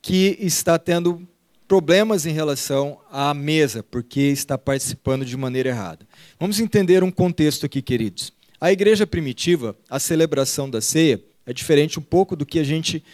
que 0.00 0.36
está 0.40 0.78
tendo 0.78 1.26
problemas 1.68 2.26
em 2.26 2.32
relação 2.32 2.98
à 3.10 3.32
mesa, 3.32 3.82
porque 3.82 4.20
está 4.20 4.58
participando 4.58 5.24
de 5.24 5.36
maneira 5.36 5.70
errada. 5.70 6.06
Vamos 6.38 6.60
entender 6.60 7.02
um 7.02 7.10
contexto 7.10 7.64
aqui, 7.64 7.80
queridos. 7.80 8.32
A 8.60 8.72
igreja 8.72 9.06
primitiva, 9.06 9.76
a 9.88 9.98
celebração 9.98 10.68
da 10.68 10.80
ceia, 10.80 11.22
é 11.46 11.52
diferente 11.52 11.98
um 11.98 12.02
pouco 12.02 12.36
do 12.36 12.46
que 12.46 12.58
a 12.58 12.64
gente 12.64 13.04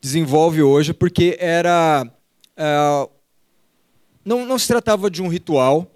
desenvolve 0.00 0.62
hoje, 0.62 0.92
porque 0.92 1.36
era. 1.38 2.06
Uh, 2.58 3.10
não, 4.24 4.46
não 4.46 4.58
se 4.58 4.68
tratava 4.68 5.10
de 5.10 5.22
um 5.22 5.28
ritual, 5.28 5.90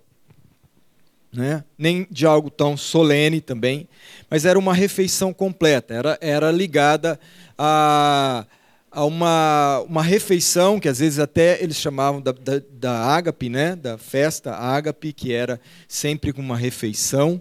né? 1.32 1.64
nem 1.76 2.06
de 2.10 2.26
algo 2.26 2.50
tão 2.50 2.76
solene 2.76 3.40
também, 3.40 3.88
mas 4.30 4.44
era 4.44 4.58
uma 4.58 4.74
refeição 4.74 5.32
completa, 5.32 5.94
era, 5.94 6.18
era 6.20 6.50
ligada 6.50 7.18
a 7.56 8.46
a 8.90 9.04
uma, 9.04 9.80
uma 9.88 10.02
refeição 10.02 10.80
que 10.80 10.88
às 10.88 10.98
vezes 10.98 11.18
até 11.18 11.62
eles 11.62 11.76
chamavam 11.76 12.20
da, 12.20 12.32
da, 12.32 12.60
da 12.72 12.92
ágape, 12.92 13.48
né? 13.48 13.76
da 13.76 13.98
festa 13.98 14.54
ágape, 14.54 15.12
que 15.12 15.32
era 15.32 15.60
sempre 15.86 16.32
uma 16.36 16.56
refeição. 16.56 17.40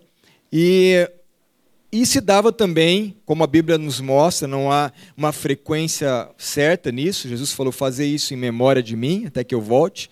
E, 0.52 1.10
e 1.92 2.06
se 2.06 2.22
dava 2.22 2.52
também, 2.52 3.16
como 3.26 3.44
a 3.44 3.48
Bíblia 3.48 3.78
nos 3.78 4.00
mostra, 4.00 4.48
não 4.48 4.72
há 4.72 4.92
uma 5.16 5.32
frequência 5.32 6.30
certa 6.38 6.92
nisso. 6.92 7.30
Jesus 7.30 7.54
falou: 7.54 7.72
fazer 7.72 8.06
isso 8.06 8.34
em 8.34 8.38
memória 8.38 8.84
de 8.84 8.96
mim, 8.96 9.26
até 9.26 9.44
que 9.44 9.56
eu 9.56 9.62
volte. 9.62 10.10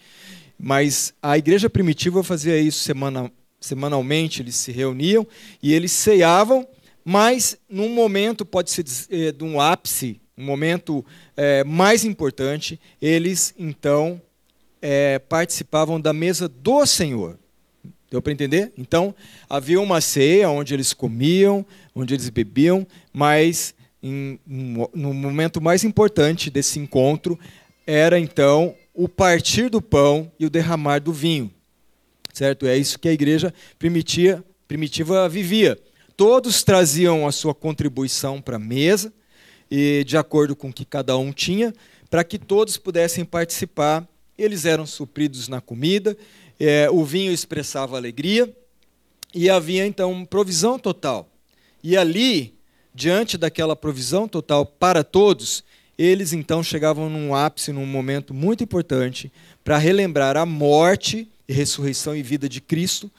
Mas 0.57 1.13
a 1.21 1.37
igreja 1.37 1.69
primitiva 1.69 2.23
fazia 2.23 2.57
isso 2.57 2.79
semana, 2.79 3.29
semanalmente, 3.65 4.41
eles 4.41 4.55
se 4.55 4.71
reuniam 4.71 5.27
e 5.61 5.73
eles 5.73 5.91
ceavam 5.91 6.67
Mas, 7.03 7.57
num 7.69 7.89
momento, 7.89 8.43
pode 8.43 8.71
ser 8.71 8.83
eh, 9.11 9.31
de 9.31 9.43
um 9.43 9.61
ápice, 9.61 10.19
um 10.35 10.43
momento 10.43 11.05
é, 11.37 11.63
mais 11.63 12.03
importante, 12.03 12.79
eles 13.01 13.53
então 13.57 14.19
é, 14.81 15.19
participavam 15.19 16.01
da 16.01 16.11
mesa 16.11 16.47
do 16.47 16.85
Senhor. 16.85 17.37
Deu 18.09 18.21
para 18.21 18.33
entender? 18.33 18.71
Então, 18.77 19.15
havia 19.49 19.79
uma 19.79 20.01
ceia 20.01 20.49
onde 20.49 20.73
eles 20.73 20.93
comiam, 20.93 21.65
onde 21.93 22.13
eles 22.13 22.29
bebiam, 22.29 22.85
mas 23.11 23.73
em, 24.01 24.39
no 24.45 25.13
momento 25.13 25.61
mais 25.61 25.83
importante 25.83 26.49
desse 26.49 26.79
encontro 26.79 27.39
era 27.87 28.19
então 28.19 28.75
o 28.93 29.07
partir 29.07 29.69
do 29.69 29.81
pão 29.81 30.31
e 30.39 30.45
o 30.45 30.49
derramar 30.49 30.99
do 30.99 31.11
vinho. 31.11 31.51
Certo? 32.35 32.67
É 32.67 32.77
isso 32.77 32.99
que 32.99 33.07
a 33.07 33.13
igreja 33.13 33.53
primitiva, 33.79 34.43
primitiva 34.67 35.29
vivia. 35.29 35.79
Todos 36.17 36.63
traziam 36.63 37.25
a 37.25 37.31
sua 37.31 37.55
contribuição 37.55 38.41
para 38.41 38.57
a 38.57 38.59
mesa, 38.59 39.13
e 39.71 40.03
de 40.03 40.17
acordo 40.17 40.53
com 40.53 40.67
o 40.67 40.73
que 40.73 40.83
cada 40.83 41.17
um 41.17 41.31
tinha, 41.31 41.73
para 42.09 42.25
que 42.25 42.37
todos 42.37 42.75
pudessem 42.75 43.23
participar. 43.23 44.05
Eles 44.37 44.65
eram 44.65 44.85
supridos 44.85 45.47
na 45.47 45.61
comida, 45.61 46.17
é, 46.59 46.89
o 46.91 47.05
vinho 47.05 47.31
expressava 47.31 47.95
alegria, 47.95 48.53
e 49.33 49.49
havia 49.49 49.85
então 49.85 50.25
provisão 50.25 50.77
total. 50.77 51.29
E 51.81 51.95
ali, 51.95 52.53
diante 52.93 53.37
daquela 53.37 53.77
provisão 53.77 54.27
total 54.27 54.65
para 54.65 55.05
todos, 55.05 55.63
eles 55.97 56.33
então 56.33 56.61
chegavam 56.61 57.09
num 57.09 57.33
ápice, 57.33 57.71
num 57.71 57.85
momento 57.85 58.33
muito 58.33 58.61
importante, 58.61 59.31
para 59.63 59.77
relembrar 59.77 60.35
a 60.35 60.45
morte 60.45 61.29
e 61.47 61.53
ressurreição 61.53 62.15
e 62.15 62.23
vida 62.23 62.47
de 62.49 62.61
Cristo. 62.61 63.11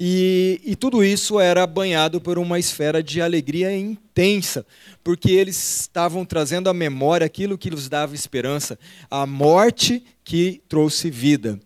E, 0.00 0.60
e, 0.64 0.76
tudo 0.76 1.02
isso 1.02 1.40
era 1.40 1.66
banhado 1.66 2.20
por 2.20 2.38
uma 2.38 2.56
esfera 2.56 3.02
de 3.02 3.20
alegria 3.20 3.76
intensa, 3.76 4.64
porque 5.02 5.32
eles 5.32 5.80
estavam 5.80 6.24
trazendo 6.24 6.70
à 6.70 6.74
memória 6.74 7.26
aquilo 7.26 7.58
que 7.58 7.68
lhes 7.68 7.88
dava 7.88 8.14
esperança, 8.14 8.78
a 9.10 9.26
morte 9.26 10.04
que 10.22 10.62
trouxe 10.68 11.10
vida, 11.10 11.58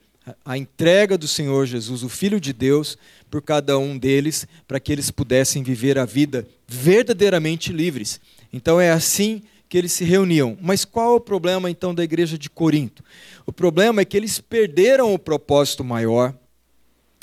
a 0.45 0.57
entrega 0.57 1.19
do 1.19 1.29
Senhor 1.29 1.67
Jesus, 1.67 2.03
o 2.03 2.09
Filho 2.09 2.41
de 2.41 2.55
Deus, 2.55 2.97
por 3.31 3.43
cada 3.43 3.79
um 3.79 3.99
deles, 3.99 4.47
para 4.67 4.81
que 4.81 4.93
eles 4.93 5.11
pudessem 5.11 5.63
viver 5.63 5.99
a 5.99 6.07
vida 6.07 6.47
verdadeiramente 6.67 7.71
livres. 7.71 8.19
Então 8.51 8.81
é 8.81 8.91
assim 8.91 9.43
que 9.73 9.79
eles 9.79 9.93
se 9.93 10.05
reuniam. 10.05 10.59
Mas 10.61 10.85
qual 10.85 11.15
é 11.15 11.17
o 11.17 11.21
problema 11.21 11.71
então 11.71 11.95
da 11.95 12.05
igreja 12.05 12.37
de 12.37 12.51
Corinto? 12.51 13.03
O 13.47 13.53
problema 13.55 14.03
é 14.03 14.05
que 14.05 14.19
eles 14.19 14.39
perderam 14.39 15.15
o 15.15 15.19
propósito 15.19 15.83
maior 15.83 16.35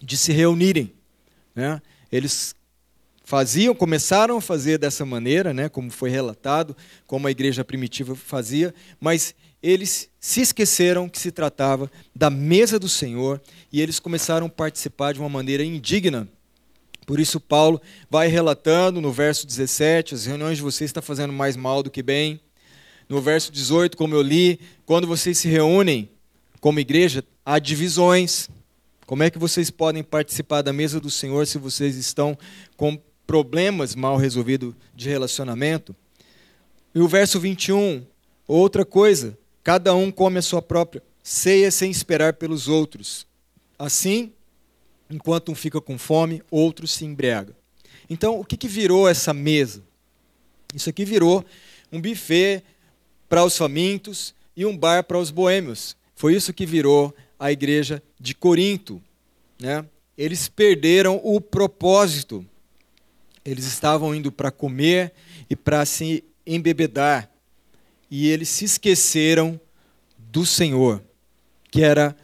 de 0.01 0.17
se 0.17 0.31
reunirem. 0.31 0.91
Né? 1.53 1.79
Eles 2.11 2.55
faziam, 3.23 3.75
começaram 3.75 4.37
a 4.37 4.41
fazer 4.41 4.79
dessa 4.79 5.05
maneira, 5.05 5.53
né, 5.53 5.69
como 5.69 5.91
foi 5.91 6.09
relatado, 6.09 6.75
como 7.05 7.27
a 7.27 7.31
igreja 7.31 7.63
primitiva 7.63 8.15
fazia, 8.15 8.73
mas 8.99 9.35
eles 9.61 10.09
se 10.19 10.41
esqueceram 10.41 11.07
que 11.07 11.19
se 11.19 11.31
tratava 11.31 11.91
da 12.15 12.31
mesa 12.31 12.79
do 12.79 12.89
Senhor 12.89 13.39
e 13.71 13.79
eles 13.79 13.99
começaram 13.99 14.47
a 14.47 14.49
participar 14.49 15.13
de 15.13 15.19
uma 15.19 15.29
maneira 15.29 15.63
indigna 15.63 16.27
por 17.09 17.19
isso, 17.19 17.39
Paulo 17.39 17.81
vai 18.07 18.27
relatando 18.27 19.01
no 19.01 19.11
verso 19.11 19.47
17: 19.47 20.13
as 20.13 20.27
reuniões 20.27 20.57
de 20.57 20.61
vocês 20.61 20.89
estão 20.89 21.01
fazendo 21.01 21.33
mais 21.33 21.57
mal 21.57 21.81
do 21.81 21.89
que 21.89 22.03
bem. 22.03 22.39
No 23.09 23.19
verso 23.19 23.51
18, 23.51 23.97
como 23.97 24.13
eu 24.13 24.21
li, 24.21 24.59
quando 24.85 25.07
vocês 25.07 25.39
se 25.39 25.47
reúnem 25.47 26.07
como 26.61 26.79
igreja, 26.79 27.23
há 27.43 27.57
divisões. 27.57 28.47
Como 29.07 29.23
é 29.23 29.31
que 29.31 29.39
vocês 29.39 29.71
podem 29.71 30.03
participar 30.03 30.61
da 30.61 30.71
mesa 30.71 30.99
do 30.99 31.09
Senhor 31.09 31.47
se 31.47 31.57
vocês 31.57 31.95
estão 31.95 32.37
com 32.77 32.95
problemas 33.25 33.95
mal 33.95 34.15
resolvidos 34.15 34.75
de 34.93 35.09
relacionamento? 35.09 35.95
E 36.93 36.99
o 36.99 37.07
verso 37.07 37.39
21, 37.39 38.05
outra 38.47 38.85
coisa, 38.85 39.35
cada 39.63 39.95
um 39.95 40.11
come 40.11 40.37
a 40.37 40.43
sua 40.43 40.61
própria 40.61 41.01
ceia 41.23 41.71
sem 41.71 41.89
esperar 41.89 42.33
pelos 42.33 42.67
outros. 42.67 43.25
Assim, 43.79 44.31
enquanto 45.09 45.51
um 45.51 45.55
fica 45.55 45.81
com 45.81 45.97
fome, 45.97 46.43
outro 46.51 46.87
se 46.87 47.05
embriaga. 47.05 47.55
Então, 48.09 48.39
o 48.39 48.45
que, 48.45 48.57
que 48.57 48.67
virou 48.67 49.07
essa 49.07 49.33
mesa? 49.33 49.83
Isso 50.73 50.89
aqui 50.89 51.05
virou 51.05 51.43
um 51.91 51.99
buffet 51.99 52.63
para 53.27 53.43
os 53.43 53.57
famintos 53.57 54.33
e 54.55 54.65
um 54.65 54.77
bar 54.77 55.03
para 55.03 55.17
os 55.17 55.31
boêmios. 55.31 55.95
Foi 56.15 56.35
isso 56.35 56.53
que 56.53 56.65
virou 56.65 57.15
a 57.39 57.51
igreja 57.51 58.03
de 58.19 58.35
Corinto. 58.35 59.01
Né? 59.59 59.85
Eles 60.17 60.47
perderam 60.47 61.19
o 61.23 61.39
propósito. 61.39 62.45
Eles 63.45 63.65
estavam 63.65 64.13
indo 64.13 64.31
para 64.31 64.51
comer 64.51 65.13
e 65.49 65.55
para 65.55 65.85
se 65.85 66.23
embebedar. 66.45 67.31
E 68.11 68.27
eles 68.27 68.49
se 68.49 68.65
esqueceram 68.65 69.59
do 70.17 70.45
Senhor, 70.45 71.01
que 71.71 71.81
era 71.81 72.15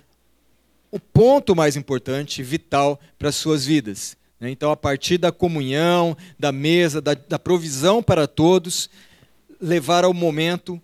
o 0.96 1.00
ponto 1.00 1.54
mais 1.54 1.76
importante, 1.76 2.42
vital 2.42 2.98
para 3.20 3.28
as 3.28 3.36
suas 3.36 3.66
vidas. 3.66 4.16
Né? 4.40 4.50
Então, 4.50 4.72
a 4.72 4.78
partir 4.78 5.18
da 5.18 5.30
comunhão, 5.30 6.16
da 6.40 6.54
mesa, 6.54 7.02
da, 7.02 7.14
da 7.14 7.38
provisão 7.38 8.02
para 8.02 8.26
todos, 8.26 8.90
levar 9.60 10.06
ao 10.06 10.14
momento 10.14 10.82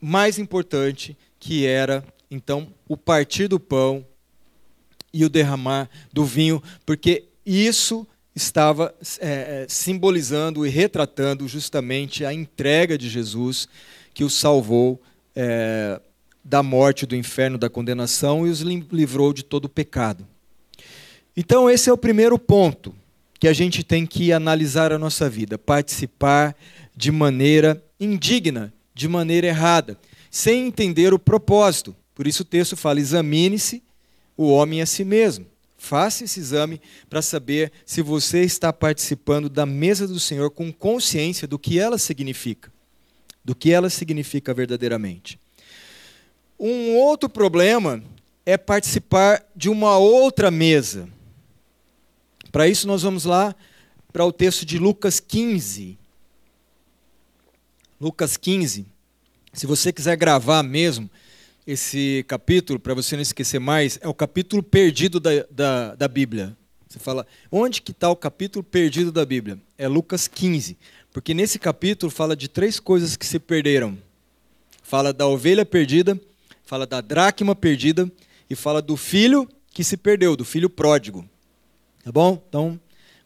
mais 0.00 0.38
importante, 0.38 1.14
que 1.38 1.66
era, 1.66 2.02
então, 2.30 2.72
o 2.88 2.96
partir 2.96 3.46
do 3.46 3.60
pão 3.60 4.06
e 5.12 5.22
o 5.22 5.28
derramar 5.28 5.90
do 6.10 6.24
vinho, 6.24 6.62
porque 6.86 7.24
isso 7.44 8.06
estava 8.34 8.94
é, 9.20 9.64
é 9.64 9.66
simbolizando 9.68 10.66
e 10.66 10.70
retratando 10.70 11.46
justamente 11.46 12.24
a 12.24 12.32
entrega 12.32 12.96
de 12.96 13.10
Jesus 13.10 13.68
que 14.14 14.24
o 14.24 14.30
salvou 14.30 14.98
é, 15.34 16.00
da 16.46 16.62
morte, 16.62 17.06
do 17.06 17.16
inferno, 17.16 17.58
da 17.58 17.68
condenação 17.68 18.46
e 18.46 18.50
os 18.50 18.60
livrou 18.60 19.32
de 19.32 19.42
todo 19.42 19.64
o 19.64 19.68
pecado. 19.68 20.24
Então, 21.36 21.68
esse 21.68 21.90
é 21.90 21.92
o 21.92 21.98
primeiro 21.98 22.38
ponto 22.38 22.94
que 23.40 23.48
a 23.48 23.52
gente 23.52 23.82
tem 23.82 24.06
que 24.06 24.32
analisar 24.32 24.92
a 24.92 24.98
nossa 24.98 25.28
vida: 25.28 25.58
participar 25.58 26.56
de 26.96 27.10
maneira 27.10 27.82
indigna, 27.98 28.72
de 28.94 29.08
maneira 29.08 29.48
errada, 29.48 29.98
sem 30.30 30.68
entender 30.68 31.12
o 31.12 31.18
propósito. 31.18 31.94
Por 32.14 32.28
isso 32.28 32.42
o 32.42 32.46
texto 32.46 32.76
fala: 32.76 33.00
examine-se 33.00 33.82
o 34.36 34.48
homem 34.48 34.80
a 34.80 34.86
si 34.86 35.04
mesmo. 35.04 35.46
Faça 35.76 36.24
esse 36.24 36.38
exame 36.38 36.80
para 37.10 37.20
saber 37.20 37.72
se 37.84 38.00
você 38.00 38.42
está 38.42 38.72
participando 38.72 39.48
da 39.48 39.66
mesa 39.66 40.06
do 40.06 40.20
Senhor 40.20 40.50
com 40.50 40.72
consciência 40.72 41.46
do 41.46 41.58
que 41.58 41.78
ela 41.78 41.98
significa, 41.98 42.72
do 43.44 43.54
que 43.54 43.72
ela 43.72 43.90
significa 43.90 44.54
verdadeiramente. 44.54 45.38
Um 46.58 46.96
outro 46.96 47.28
problema 47.28 48.02
é 48.44 48.56
participar 48.56 49.44
de 49.54 49.68
uma 49.68 49.98
outra 49.98 50.50
mesa. 50.50 51.08
Para 52.50 52.68
isso, 52.68 52.86
nós 52.86 53.02
vamos 53.02 53.24
lá 53.24 53.54
para 54.12 54.24
o 54.24 54.32
texto 54.32 54.64
de 54.64 54.78
Lucas 54.78 55.20
15. 55.20 55.98
Lucas 58.00 58.36
15. 58.36 58.86
Se 59.52 59.66
você 59.66 59.92
quiser 59.92 60.16
gravar 60.16 60.62
mesmo 60.62 61.10
esse 61.66 62.24
capítulo, 62.28 62.78
para 62.78 62.94
você 62.94 63.16
não 63.16 63.22
esquecer 63.22 63.58
mais, 63.58 63.98
é 64.00 64.08
o 64.08 64.14
capítulo 64.14 64.62
perdido 64.62 65.18
da, 65.18 65.30
da, 65.50 65.94
da 65.94 66.08
Bíblia. 66.08 66.56
Você 66.88 66.98
fala, 66.98 67.26
onde 67.50 67.82
que 67.82 67.90
está 67.90 68.08
o 68.08 68.16
capítulo 68.16 68.62
perdido 68.62 69.10
da 69.10 69.26
Bíblia? 69.26 69.58
É 69.76 69.88
Lucas 69.88 70.28
15. 70.28 70.78
Porque 71.12 71.34
nesse 71.34 71.58
capítulo 71.58 72.10
fala 72.10 72.36
de 72.36 72.48
três 72.48 72.78
coisas 72.78 73.16
que 73.16 73.26
se 73.26 73.38
perderam. 73.38 73.98
Fala 74.82 75.12
da 75.12 75.26
ovelha 75.26 75.66
perdida, 75.66 76.18
fala 76.66 76.84
da 76.84 77.00
dracma 77.00 77.54
perdida 77.54 78.10
e 78.50 78.56
fala 78.56 78.82
do 78.82 78.96
filho 78.96 79.48
que 79.72 79.84
se 79.84 79.96
perdeu, 79.96 80.36
do 80.36 80.44
filho 80.44 80.68
pródigo. 80.68 81.24
Tá 82.04 82.10
bom? 82.10 82.42
Então, 82.48 82.78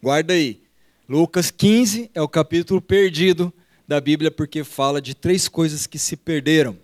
guarda 0.02 0.34
aí. 0.34 0.62
Lucas 1.08 1.50
15 1.50 2.10
é 2.14 2.20
o 2.20 2.28
capítulo 2.28 2.80
perdido 2.80 3.52
da 3.88 4.00
Bíblia 4.00 4.30
porque 4.30 4.62
fala 4.62 5.00
de 5.00 5.14
três 5.14 5.48
coisas 5.48 5.86
que 5.86 5.98
se 5.98 6.16
perderam. 6.16 6.78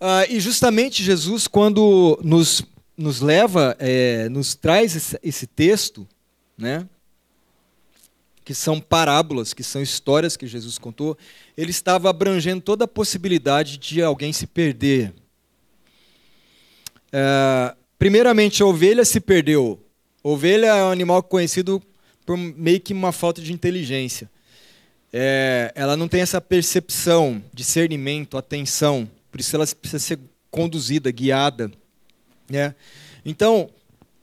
Ah, 0.00 0.24
e 0.28 0.40
justamente 0.40 1.02
Jesus, 1.02 1.46
quando 1.48 2.18
nos, 2.22 2.62
nos 2.96 3.20
leva, 3.20 3.76
é, 3.78 4.28
nos 4.28 4.54
traz 4.54 4.94
esse, 4.94 5.18
esse 5.22 5.46
texto, 5.46 6.08
né? 6.56 6.88
Que 8.44 8.54
são 8.54 8.80
parábolas, 8.80 9.54
que 9.54 9.62
são 9.62 9.80
histórias 9.80 10.36
que 10.36 10.46
Jesus 10.46 10.78
contou, 10.78 11.16
ele 11.56 11.70
estava 11.70 12.10
abrangendo 12.10 12.60
toda 12.60 12.84
a 12.84 12.88
possibilidade 12.88 13.78
de 13.78 14.02
alguém 14.02 14.32
se 14.32 14.46
perder. 14.46 15.12
É, 17.12 17.74
primeiramente, 17.98 18.62
a 18.62 18.66
ovelha 18.66 19.04
se 19.04 19.20
perdeu. 19.20 19.80
Ovelha 20.22 20.66
é 20.66 20.84
um 20.84 20.90
animal 20.90 21.22
conhecido 21.22 21.82
por 22.24 22.36
meio 22.36 22.80
que 22.80 22.92
uma 22.92 23.12
falta 23.12 23.40
de 23.42 23.52
inteligência. 23.52 24.30
É, 25.12 25.72
ela 25.74 25.96
não 25.96 26.08
tem 26.08 26.22
essa 26.22 26.40
percepção, 26.40 27.42
discernimento, 27.52 28.38
atenção. 28.38 29.08
Por 29.30 29.40
isso 29.40 29.54
ela 29.54 29.66
precisa 29.66 29.98
ser 29.98 30.18
conduzida, 30.50 31.10
guiada. 31.10 31.70
Né? 32.48 32.74
Então, 33.24 33.68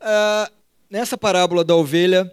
uh, 0.02 0.52
nessa 0.90 1.18
parábola 1.18 1.64
da 1.64 1.76
ovelha, 1.76 2.32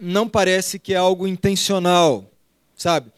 não 0.00 0.28
parece 0.28 0.78
que 0.78 0.94
é 0.94 0.96
algo 0.96 1.26
intencional, 1.26 2.30
sabe? 2.76 3.10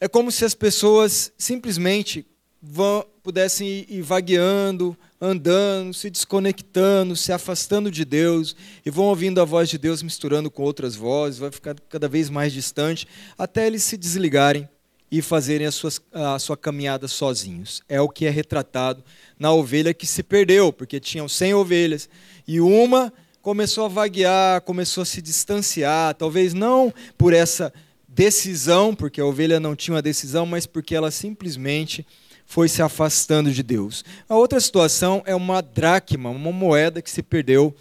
É 0.00 0.08
como 0.08 0.32
se 0.32 0.44
as 0.44 0.54
pessoas 0.54 1.32
simplesmente 1.38 2.26
vão, 2.60 3.04
pudessem 3.22 3.86
ir, 3.88 4.02
vagueando, 4.02 4.96
andando, 5.20 5.94
se 5.94 6.10
desconectando, 6.10 7.16
se 7.16 7.32
afastando 7.32 7.90
de 7.90 8.04
Deus, 8.04 8.56
e 8.84 8.90
vão 8.90 9.04
ouvindo 9.06 9.40
a 9.40 9.44
voz 9.44 9.68
de 9.68 9.78
Deus 9.78 10.02
misturando 10.02 10.50
com 10.50 10.62
outras 10.62 10.96
vozes, 10.96 11.38
vai 11.38 11.50
ficar 11.50 11.76
cada 11.88 12.08
vez 12.08 12.28
mais 12.28 12.52
distante, 12.52 13.06
até 13.38 13.66
eles 13.66 13.82
se 13.84 13.96
desligarem 13.96 14.68
e 15.10 15.20
fazerem 15.20 15.66
a, 15.66 15.70
suas, 15.70 16.00
a 16.12 16.38
sua 16.38 16.56
caminhada 16.56 17.06
sozinhos. 17.06 17.82
É 17.88 18.00
o 18.00 18.08
que 18.08 18.24
é 18.24 18.30
retratado 18.30 19.04
na 19.38 19.52
ovelha 19.52 19.92
que 19.92 20.06
se 20.06 20.22
perdeu, 20.22 20.72
porque 20.72 20.98
tinham 20.98 21.28
100 21.28 21.54
ovelhas, 21.54 22.08
e 22.48 22.60
uma 22.60 23.12
começou 23.42 23.84
a 23.84 23.88
vaguear, 23.88 24.62
começou 24.62 25.02
a 25.02 25.04
se 25.04 25.20
distanciar, 25.20 26.14
talvez 26.14 26.54
não 26.54 26.94
por 27.18 27.34
essa 27.34 27.72
decisão, 28.06 28.94
porque 28.94 29.20
a 29.20 29.26
ovelha 29.26 29.58
não 29.58 29.74
tinha 29.74 29.96
uma 29.96 30.02
decisão, 30.02 30.46
mas 30.46 30.64
porque 30.64 30.94
ela 30.94 31.10
simplesmente 31.10 32.06
foi 32.46 32.68
se 32.68 32.80
afastando 32.80 33.50
de 33.50 33.62
Deus. 33.62 34.04
A 34.28 34.36
outra 34.36 34.60
situação 34.60 35.22
é 35.26 35.34
uma 35.34 35.60
dracma, 35.60 36.30
uma 36.30 36.52
moeda 36.52 37.02
que 37.02 37.10
se 37.10 37.22
perdeu, 37.22 37.74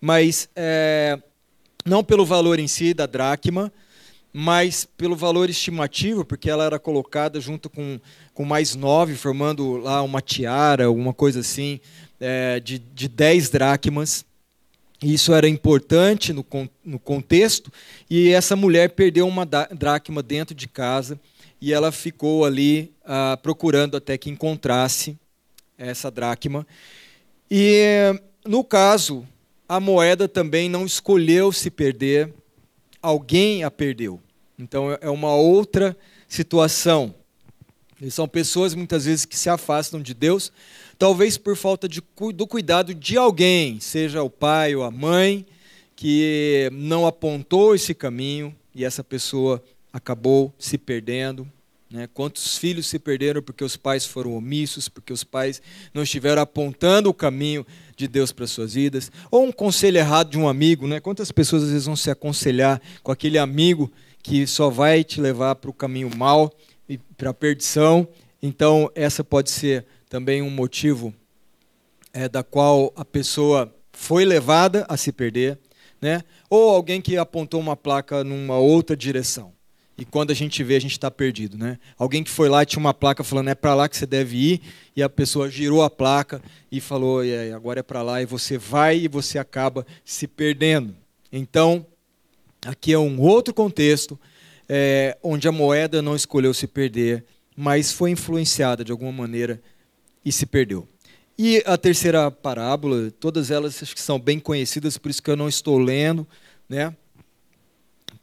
mas 0.00 0.48
é, 0.56 1.18
não 1.84 2.02
pelo 2.02 2.26
valor 2.26 2.58
em 2.58 2.66
si 2.66 2.92
da 2.92 3.06
dracma, 3.06 3.72
mas 4.32 4.84
pelo 4.96 5.14
valor 5.14 5.48
estimativo, 5.48 6.24
porque 6.24 6.50
ela 6.50 6.64
era 6.64 6.78
colocada 6.78 7.40
junto 7.40 7.70
com, 7.70 8.00
com 8.32 8.44
mais 8.44 8.74
nove, 8.74 9.14
formando 9.14 9.76
lá 9.76 10.02
uma 10.02 10.20
tiara, 10.20 10.86
alguma 10.86 11.14
coisa 11.14 11.38
assim, 11.38 11.78
é, 12.18 12.58
de, 12.58 12.80
de 12.80 13.06
dez 13.06 13.48
dracmas. 13.48 14.24
Isso 15.02 15.34
era 15.34 15.48
importante 15.48 16.32
no, 16.32 16.44
no 16.84 16.98
contexto, 16.98 17.70
e 18.08 18.30
essa 18.30 18.56
mulher 18.56 18.90
perdeu 18.90 19.26
uma 19.26 19.44
dracma 19.44 20.22
dentro 20.22 20.54
de 20.54 20.66
casa 20.66 21.20
e 21.60 21.72
ela 21.72 21.90
ficou 21.90 22.44
ali 22.44 22.92
ah, 23.04 23.38
procurando 23.42 23.96
até 23.96 24.16
que 24.16 24.30
encontrasse 24.30 25.18
essa 25.76 26.10
dracma. 26.10 26.66
E 27.50 28.14
no 28.46 28.62
caso, 28.62 29.26
a 29.68 29.80
moeda 29.80 30.28
também 30.28 30.68
não 30.68 30.84
escolheu 30.84 31.50
se 31.52 31.70
perder, 31.70 32.32
alguém 33.00 33.64
a 33.64 33.70
perdeu. 33.70 34.20
Então 34.58 34.96
é 35.00 35.10
uma 35.10 35.34
outra 35.34 35.96
situação. 36.28 37.14
E 38.00 38.10
são 38.10 38.28
pessoas 38.28 38.74
muitas 38.74 39.04
vezes 39.06 39.24
que 39.24 39.36
se 39.36 39.48
afastam 39.48 40.00
de 40.02 40.12
Deus, 40.14 40.52
talvez 40.98 41.36
por 41.36 41.56
falta 41.56 41.88
de, 41.88 42.02
do 42.34 42.46
cuidado 42.46 42.94
de 42.94 43.16
alguém, 43.16 43.80
seja 43.80 44.22
o 44.22 44.30
pai 44.30 44.74
ou 44.74 44.82
a 44.82 44.90
mãe, 44.90 45.46
que 45.96 46.68
não 46.72 47.06
apontou 47.06 47.74
esse 47.74 47.94
caminho 47.94 48.54
e 48.74 48.84
essa 48.84 49.04
pessoa 49.04 49.62
acabou 49.92 50.52
se 50.58 50.76
perdendo. 50.76 51.48
Né? 51.90 52.08
Quantos 52.12 52.58
filhos 52.58 52.86
se 52.86 52.98
perderam 52.98 53.40
porque 53.40 53.62
os 53.62 53.76
pais 53.76 54.04
foram 54.04 54.34
omissos, 54.34 54.88
porque 54.88 55.12
os 55.12 55.22
pais 55.22 55.62
não 55.92 56.02
estiveram 56.02 56.42
apontando 56.42 57.08
o 57.08 57.14
caminho 57.14 57.64
de 57.96 58.08
Deus 58.08 58.32
para 58.32 58.46
suas 58.46 58.74
vidas? 58.74 59.12
Ou 59.30 59.44
um 59.44 59.52
conselho 59.52 59.98
errado 59.98 60.30
de 60.30 60.38
um 60.38 60.48
amigo, 60.48 60.88
né? 60.88 60.98
Quantas 60.98 61.30
pessoas 61.30 61.62
às 61.62 61.70
vezes 61.70 61.86
vão 61.86 61.94
se 61.94 62.10
aconselhar 62.10 62.82
com 63.02 63.12
aquele 63.12 63.38
amigo 63.38 63.92
que 64.22 64.46
só 64.46 64.68
vai 64.68 65.04
te 65.04 65.20
levar 65.20 65.54
para 65.54 65.70
o 65.70 65.74
caminho 65.74 66.10
mal 66.16 66.52
e 66.88 66.98
para 66.98 67.30
a 67.30 67.34
perdição? 67.34 68.08
Então, 68.42 68.90
essa 68.94 69.22
pode 69.22 69.50
ser 69.50 69.86
também 70.08 70.42
um 70.42 70.50
motivo 70.50 71.14
é, 72.12 72.28
da 72.28 72.42
qual 72.42 72.92
a 72.96 73.04
pessoa 73.04 73.74
foi 73.92 74.24
levada 74.24 74.84
a 74.88 74.96
se 74.96 75.12
perder, 75.12 75.58
né? 76.00 76.22
Ou 76.50 76.70
alguém 76.70 77.00
que 77.00 77.16
apontou 77.16 77.60
uma 77.60 77.76
placa 77.76 78.22
numa 78.22 78.58
outra 78.58 78.96
direção. 78.96 79.52
E 79.96 80.04
quando 80.04 80.32
a 80.32 80.34
gente 80.34 80.62
vê, 80.64 80.74
a 80.74 80.80
gente 80.80 80.92
está 80.92 81.10
perdido, 81.10 81.56
né? 81.56 81.78
Alguém 81.96 82.24
que 82.24 82.30
foi 82.30 82.48
lá 82.48 82.62
e 82.62 82.66
tinha 82.66 82.80
uma 82.80 82.92
placa 82.92 83.22
falando 83.22 83.48
é 83.48 83.54
para 83.54 83.74
lá 83.74 83.88
que 83.88 83.96
você 83.96 84.06
deve 84.06 84.36
ir, 84.36 84.60
e 84.96 85.02
a 85.02 85.08
pessoa 85.08 85.48
girou 85.48 85.82
a 85.82 85.90
placa 85.90 86.42
e 86.70 86.80
falou 86.80 87.24
e 87.24 87.52
agora 87.52 87.80
é 87.80 87.82
para 87.82 88.02
lá, 88.02 88.20
e 88.20 88.26
você 88.26 88.58
vai 88.58 88.98
e 88.98 89.08
você 89.08 89.38
acaba 89.38 89.86
se 90.04 90.26
perdendo. 90.26 90.96
Então, 91.32 91.86
aqui 92.66 92.92
é 92.92 92.98
um 92.98 93.20
outro 93.20 93.54
contexto 93.54 94.18
é, 94.68 95.16
onde 95.22 95.46
a 95.46 95.52
moeda 95.52 96.02
não 96.02 96.16
escolheu 96.16 96.52
se 96.52 96.66
perder, 96.66 97.24
mas 97.56 97.92
foi 97.92 98.10
influenciada 98.10 98.84
de 98.84 98.90
alguma 98.90 99.12
maneira 99.12 99.62
e 100.24 100.32
se 100.32 100.46
perdeu. 100.46 100.88
E 101.36 101.62
a 101.66 101.76
terceira 101.76 102.30
parábola, 102.30 103.10
todas 103.18 103.50
elas 103.50 103.82
acho 103.82 103.94
que 103.94 104.00
são 104.00 104.18
bem 104.18 104.38
conhecidas, 104.38 104.96
por 104.96 105.10
isso 105.10 105.22
que 105.22 105.30
eu 105.30 105.36
não 105.36 105.48
estou 105.48 105.78
lendo, 105.78 106.26
né? 106.68 106.94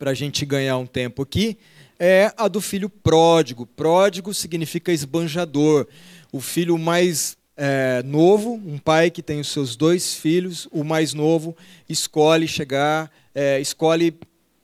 para 0.02 0.10
a 0.10 0.14
gente 0.16 0.44
ganhar 0.48 0.78
um 0.78 0.86
tempo 0.88 1.22
aqui, 1.22 1.60
é 2.00 2.34
a 2.36 2.48
do 2.48 2.60
filho 2.60 2.90
pródigo. 2.90 3.68
Pródigo 3.68 4.34
significa 4.34 4.92
esbanjador. 4.92 5.86
O 6.32 6.42
filho 6.42 6.76
mais 6.76 7.38
é, 7.56 8.02
novo, 8.02 8.60
um 8.66 8.80
pai 8.80 9.12
que 9.12 9.22
tem 9.22 9.40
os 9.40 9.50
seus 9.50 9.76
dois 9.76 10.16
filhos, 10.16 10.68
o 10.72 10.84
mais 10.84 11.14
novo 11.14 11.56
escolhe 11.88 12.48
chegar, 12.48 13.12
é, 13.36 13.60
escolhe 13.62 14.16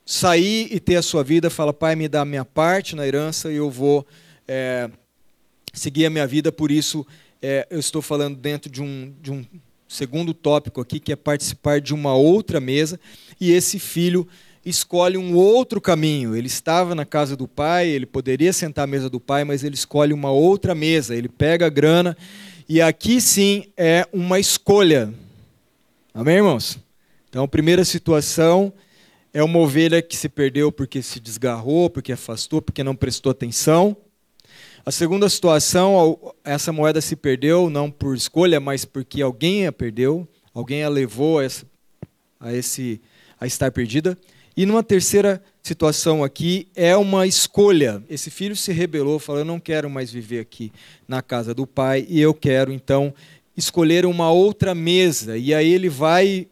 sair 0.03 0.69
e 0.71 0.79
ter 0.79 0.95
a 0.95 1.03
sua 1.03 1.23
vida, 1.23 1.51
fala, 1.51 1.71
pai, 1.71 1.95
me 1.95 2.07
dá 2.07 2.21
a 2.21 2.25
minha 2.25 2.43
parte 2.43 2.95
na 2.95 3.05
herança 3.05 3.51
e 3.51 3.57
eu 3.57 3.69
vou 3.69 4.07
é, 4.47 4.89
seguir 5.71 6.07
a 6.07 6.09
minha 6.09 6.25
vida, 6.25 6.51
por 6.51 6.71
isso 6.71 7.05
é, 7.41 7.67
eu 7.69 7.79
estou 7.79 8.01
falando 8.01 8.37
dentro 8.37 8.71
de 8.71 8.81
um, 8.81 9.13
de 9.21 9.31
um 9.31 9.45
segundo 9.87 10.33
tópico 10.33 10.81
aqui, 10.81 10.99
que 10.99 11.11
é 11.11 11.15
participar 11.15 11.79
de 11.79 11.93
uma 11.93 12.13
outra 12.13 12.59
mesa, 12.59 12.99
e 13.39 13.51
esse 13.51 13.79
filho 13.79 14.27
escolhe 14.65 15.17
um 15.17 15.35
outro 15.35 15.79
caminho. 15.79 16.35
Ele 16.35 16.47
estava 16.47 16.93
na 16.93 17.05
casa 17.05 17.35
do 17.35 17.47
pai, 17.47 17.87
ele 17.87 18.05
poderia 18.05 18.51
sentar 18.51 18.83
à 18.83 18.87
mesa 18.87 19.09
do 19.09 19.19
pai, 19.19 19.43
mas 19.43 19.63
ele 19.63 19.75
escolhe 19.75 20.13
uma 20.13 20.31
outra 20.31 20.75
mesa. 20.75 21.15
Ele 21.15 21.29
pega 21.29 21.67
a 21.67 21.69
grana 21.69 22.17
e 22.67 22.81
aqui 22.81 23.21
sim 23.21 23.65
é 23.77 24.05
uma 24.11 24.39
escolha. 24.39 25.13
Amém, 26.13 26.35
irmãos? 26.35 26.77
Então, 27.29 27.45
a 27.45 27.47
primeira 27.47 27.85
situação 27.85 28.73
é 29.33 29.41
uma 29.43 29.59
ovelha 29.59 30.01
que 30.01 30.17
se 30.17 30.27
perdeu 30.27 30.71
porque 30.71 31.01
se 31.01 31.19
desgarrou, 31.19 31.89
porque 31.89 32.11
afastou, 32.11 32.61
porque 32.61 32.83
não 32.83 32.95
prestou 32.95 33.31
atenção. 33.31 33.95
A 34.87 34.91
segunda 34.91 35.27
situação, 35.27 36.17
essa 36.45 36.71
moeda 36.71 37.01
se 37.01 37.13
perdeu 37.13 37.69
não 37.69 37.91
por 37.91 38.15
escolha, 38.15 38.57
mas 38.57 38.85
porque 38.85 39.21
alguém 39.21 39.67
a 39.67 39.71
perdeu, 39.73 40.25
alguém 40.53 40.81
a 40.81 40.87
levou 40.87 41.39
a, 41.39 41.43
essa, 41.43 41.65
a, 42.39 42.53
esse, 42.53 43.01
a 43.37 43.45
estar 43.45 43.69
perdida. 43.69 44.17
E 44.55 44.65
numa 44.65 44.81
terceira 44.81 45.43
situação 45.61 46.23
aqui 46.23 46.69
é 46.73 46.95
uma 46.95 47.27
escolha. 47.27 48.01
Esse 48.09 48.31
filho 48.31 48.55
se 48.55 48.71
rebelou, 48.71 49.19
falou: 49.19 49.41
Eu 49.41 49.45
não 49.45 49.59
quero 49.59 49.89
mais 49.89 50.09
viver 50.09 50.39
aqui 50.39 50.71
na 51.05 51.21
casa 51.21 51.53
do 51.53 51.67
pai, 51.67 52.07
e 52.07 52.21
eu 52.21 52.33
quero 52.33 52.71
então 52.71 53.13
escolher 53.57 54.05
uma 54.05 54.31
outra 54.31 54.73
mesa. 54.73 55.37
E 55.37 55.53
aí 55.53 55.69
ele 55.69 55.89
vai 55.89 56.47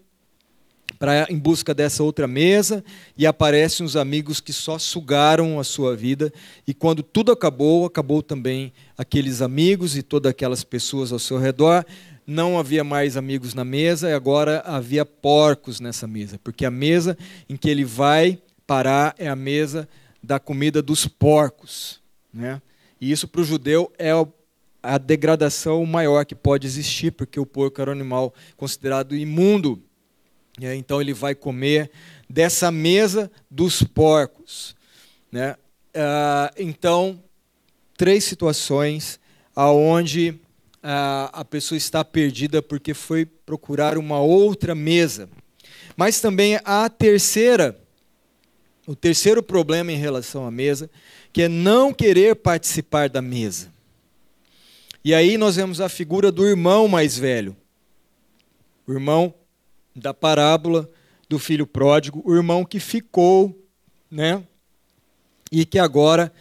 em 1.30 1.38
busca 1.38 1.74
dessa 1.74 2.04
outra 2.04 2.28
mesa 2.28 2.84
e 3.18 3.26
aparecem 3.26 3.86
os 3.86 3.96
amigos 3.96 4.40
que 4.40 4.54
só 4.54 4.78
sugaram 4.78 5.60
a 5.60 5.64
sua 5.64 5.96
vida 5.96 6.32
e 6.68 6.74
quando 6.74 7.04
tudo 7.04 7.32
acabou 7.32 7.86
acabou 7.86 8.22
também 8.22 8.72
aqueles 8.98 9.42
amigos 9.42 9.98
e 9.98 10.04
todas 10.04 10.30
aquelas 10.30 10.64
pessoas 10.64 11.12
ao 11.12 11.20
seu 11.20 11.38
redor 11.38 11.86
não 12.26 12.58
havia 12.58 12.84
mais 12.84 13.16
amigos 13.18 13.54
na 13.54 13.64
mesa 13.64 14.10
e 14.10 14.14
agora 14.14 14.62
havia 14.66 15.06
porcos 15.06 15.80
nessa 15.80 16.08
mesa, 16.08 16.40
porque 16.44 16.66
a 16.66 16.72
mesa 16.72 17.18
em 17.48 17.56
que 17.56 17.70
ele 17.70 17.86
vai 17.86 18.40
parar 18.66 19.14
é 19.18 19.28
a 19.28 19.36
mesa 19.36 19.88
da 20.24 20.40
comida 20.40 20.82
dos 20.82 21.08
porcos. 21.08 22.02
Né? 22.34 22.62
E 23.00 23.12
isso 23.12 23.28
para 23.28 23.42
o 23.42 23.46
judeu 23.46 23.92
é 23.98 24.12
a 24.82 24.98
degradação 24.98 25.86
maior 25.86 26.26
que 26.26 26.36
pode 26.36 26.66
existir, 26.68 27.12
porque 27.12 27.40
o 27.40 27.46
porco 27.46 27.82
era 27.82 27.92
um 27.92 27.94
animal 27.94 28.34
considerado 28.58 29.16
imundo. 29.16 29.82
Aí, 30.60 30.78
então 30.78 31.02
ele 31.02 31.14
vai 31.14 31.36
comer 31.36 31.92
dessa 32.30 32.72
mesa 32.72 33.32
dos 33.52 33.84
porcos. 33.84 34.76
Né? 35.32 35.56
Ah, 35.94 36.52
então, 36.58 37.22
três 37.98 38.24
situações 38.24 39.20
aonde 39.56 40.40
a 40.88 41.44
pessoa 41.44 41.78
está 41.78 42.06
perdida 42.06 42.62
porque 42.62 42.94
foi 42.94 43.26
procurar 43.26 43.98
uma 43.98 44.20
outra 44.20 44.76
mesa. 44.76 45.28
Mas 45.98 46.22
também 46.22 46.60
a 46.64 46.88
terceira, 46.90 47.76
o 48.86 48.96
terceiro 48.96 49.42
problema 49.42 49.92
em 49.92 49.98
relação 49.98 50.46
à 50.46 50.52
mesa, 50.52 50.88
que 51.34 51.42
é 51.42 51.48
não 51.48 51.92
querer 51.92 52.36
participar 52.36 53.10
da 53.10 53.20
mesa. 53.20 53.74
E 55.04 55.12
aí 55.14 55.40
nós 55.40 55.56
vemos 55.56 55.82
a 55.82 55.90
figura 55.90 56.32
do 56.32 56.46
irmão 56.46 56.88
mais 56.88 57.18
velho, 57.18 57.58
o 58.86 58.94
irmão 58.94 59.34
da 59.96 60.14
parábola 60.14 60.90
do 61.30 61.40
filho 61.40 61.66
pródigo, 61.66 62.22
o 62.26 62.36
irmão 62.36 62.66
que 62.66 62.80
ficou, 62.80 63.58
né? 64.10 64.44
E 65.52 65.66
que 65.66 65.80
agora 65.80 66.32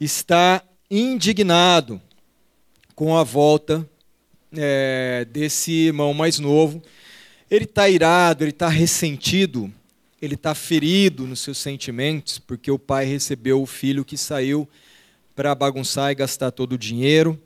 está 0.00 0.62
indignado 0.90 2.00
com 2.94 3.16
a 3.16 3.24
volta 3.24 3.88
é, 4.52 5.26
desse 5.30 5.72
irmão 5.72 6.12
mais 6.12 6.38
novo. 6.38 6.82
Ele 7.50 7.64
está 7.64 7.88
irado, 7.88 8.44
ele 8.44 8.50
está 8.50 8.68
ressentido 8.68 9.72
ele 10.20 10.34
está 10.34 10.54
ferido 10.54 11.26
nos 11.26 11.40
seus 11.40 11.58
sentimentos, 11.58 12.38
porque 12.38 12.70
o 12.70 12.78
pai 12.78 13.04
recebeu 13.04 13.62
o 13.62 13.66
filho 13.66 14.04
que 14.04 14.16
saiu 14.16 14.68
para 15.34 15.54
bagunçar 15.54 16.10
e 16.10 16.16
gastar 16.16 16.50
todo 16.50 16.72
o 16.72 16.78
dinheiro. 16.78 17.40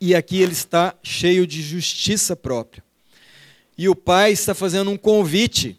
E 0.00 0.14
aqui 0.14 0.40
ele 0.40 0.52
está 0.52 0.94
cheio 1.02 1.46
de 1.46 1.62
justiça 1.62 2.34
própria. 2.34 2.82
E 3.78 3.88
o 3.88 3.94
pai 3.94 4.32
está 4.32 4.54
fazendo 4.54 4.90
um 4.90 4.96
convite 4.96 5.78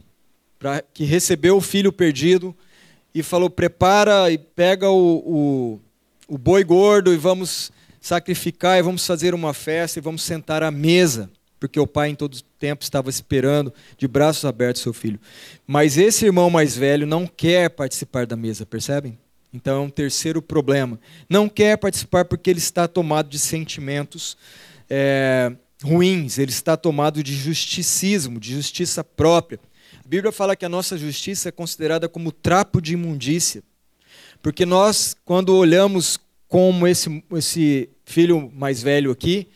para 0.58 0.82
que 0.94 1.04
recebeu 1.04 1.58
o 1.58 1.62
filho 1.62 1.92
perdido 1.92 2.56
e 3.14 3.22
falou: 3.22 3.50
prepara 3.50 4.32
e 4.32 4.38
pega 4.38 4.90
o, 4.90 5.18
o, 5.18 5.80
o 6.28 6.38
boi 6.38 6.64
gordo 6.64 7.14
e 7.14 7.18
vamos 7.18 7.72
sacrificar 8.00 8.80
e 8.80 8.82
vamos 8.82 9.06
fazer 9.06 9.34
uma 9.34 9.54
festa 9.54 10.00
e 10.00 10.02
vamos 10.02 10.24
sentar 10.24 10.64
à 10.64 10.72
mesa 10.72 11.30
porque 11.60 11.80
o 11.80 11.86
pai 11.86 12.10
em 12.10 12.16
todo 12.16 12.42
tempo 12.58 12.84
estava 12.84 13.10
esperando 13.10 13.74
de 13.98 14.08
braços 14.08 14.46
abertos 14.46 14.82
seu 14.82 14.94
filho. 14.94 15.20
Mas 15.68 15.98
esse 15.98 16.26
irmão 16.26 16.50
mais 16.50 16.76
velho 16.76 17.06
não 17.06 17.28
quer 17.28 17.70
participar 17.70 18.26
da 18.26 18.36
mesa, 18.36 18.66
percebem? 18.66 19.20
Então 19.54 19.84
é 19.84 19.86
um 19.86 19.90
terceiro 19.90 20.42
problema. 20.42 21.00
Não 21.28 21.50
quer 21.50 21.78
participar 21.78 22.26
porque 22.26 22.50
ele 22.50 22.60
está 22.60 22.88
tomado 22.88 23.30
de 23.30 23.38
sentimentos 23.38 24.38
é, 24.90 25.52
ruins, 25.84 26.38
ele 26.38 26.52
está 26.52 26.76
tomado 26.76 27.24
de 27.24 27.34
justicismo, 27.34 28.40
de 28.40 28.54
justiça 28.54 29.04
própria. 29.04 29.60
A 30.04 30.08
Bíblia 30.08 30.32
fala 30.32 30.56
que 30.56 30.66
a 30.66 30.70
nossa 30.70 30.98
justiça 30.98 31.50
é 31.50 31.52
considerada 31.52 32.10
como 32.10 32.32
trapo 32.32 32.82
de 32.82 32.94
imundícia. 32.94 33.64
Porque 34.42 34.66
nós, 34.66 35.16
quando 35.26 35.56
olhamos 35.56 36.20
como 36.48 36.88
esse, 36.88 37.24
esse 37.34 37.90
filho 38.06 38.52
mais 38.54 38.82
velho 38.82 39.12
aqui, 39.12 39.48